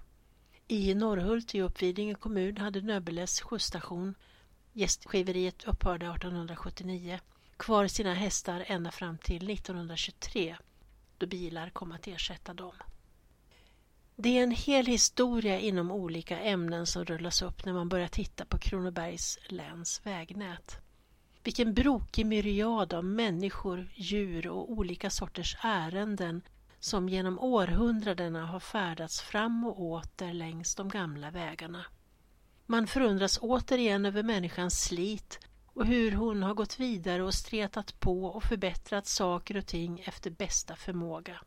I 0.68 0.94
Norrhult 0.94 1.54
i 1.54 1.62
Uppvidinge 1.62 2.14
kommun 2.14 2.56
hade 2.56 2.80
Nöbbeles 2.80 3.40
skjutsstation, 3.40 4.14
gästgiveriet 4.72 5.64
upphörde 5.64 6.06
1879, 6.06 7.20
kvar 7.56 7.86
sina 7.86 8.14
hästar 8.14 8.64
ända 8.66 8.90
fram 8.90 9.18
till 9.18 9.50
1923 9.50 10.56
då 11.18 11.26
bilar 11.26 11.70
kom 11.70 11.92
att 11.92 12.06
ersätta 12.06 12.54
dem. 12.54 12.74
Det 14.16 14.38
är 14.38 14.42
en 14.42 14.50
hel 14.50 14.86
historia 14.86 15.58
inom 15.58 15.90
olika 15.90 16.40
ämnen 16.40 16.86
som 16.86 17.04
rullas 17.04 17.42
upp 17.42 17.64
när 17.64 17.72
man 17.72 17.88
börjar 17.88 18.08
titta 18.08 18.44
på 18.44 18.58
Kronobergs 18.58 19.38
läns 19.48 20.00
vägnät. 20.04 20.78
Vilken 21.42 21.74
brokig 21.74 22.26
myriad 22.26 22.94
av 22.94 23.04
människor, 23.04 23.92
djur 23.94 24.48
och 24.48 24.72
olika 24.72 25.10
sorters 25.10 25.56
ärenden 25.62 26.42
som 26.84 27.08
genom 27.08 27.38
århundradena 27.38 28.46
har 28.46 28.60
färdats 28.60 29.20
fram 29.20 29.64
och 29.64 29.82
åter 29.82 30.32
längs 30.32 30.74
de 30.74 30.88
gamla 30.88 31.30
vägarna. 31.30 31.84
Man 32.66 32.86
förundras 32.86 33.38
återigen 33.42 34.06
över 34.06 34.22
människans 34.22 34.84
slit 34.84 35.40
och 35.66 35.86
hur 35.86 36.12
hon 36.12 36.42
har 36.42 36.54
gått 36.54 36.80
vidare 36.80 37.22
och 37.22 37.34
stretat 37.34 38.00
på 38.00 38.24
och 38.24 38.44
förbättrat 38.44 39.06
saker 39.06 39.56
och 39.56 39.66
ting 39.66 40.00
efter 40.00 40.30
bästa 40.30 40.76
förmåga. 40.76 41.40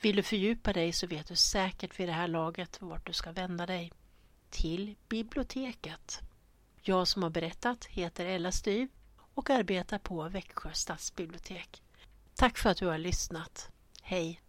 Vill 0.00 0.16
du 0.16 0.22
fördjupa 0.22 0.72
dig 0.72 0.92
så 0.92 1.06
vet 1.06 1.28
du 1.28 1.36
säkert 1.36 2.00
vid 2.00 2.08
det 2.08 2.12
här 2.12 2.28
laget 2.28 2.82
vart 2.82 3.06
du 3.06 3.12
ska 3.12 3.32
vända 3.32 3.66
dig. 3.66 3.92
Till 4.50 4.96
biblioteket. 5.08 6.20
Jag 6.82 7.08
som 7.08 7.22
har 7.22 7.30
berättat 7.30 7.84
heter 7.84 8.26
Ella 8.26 8.52
Styv 8.52 8.88
och 9.34 9.50
arbetar 9.50 9.98
på 9.98 10.28
Växjö 10.28 10.72
stadsbibliotek. 10.72 11.82
Tack 12.34 12.58
för 12.58 12.70
att 12.70 12.76
du 12.76 12.86
har 12.86 12.98
lyssnat. 12.98 13.70
Hej! 14.10 14.40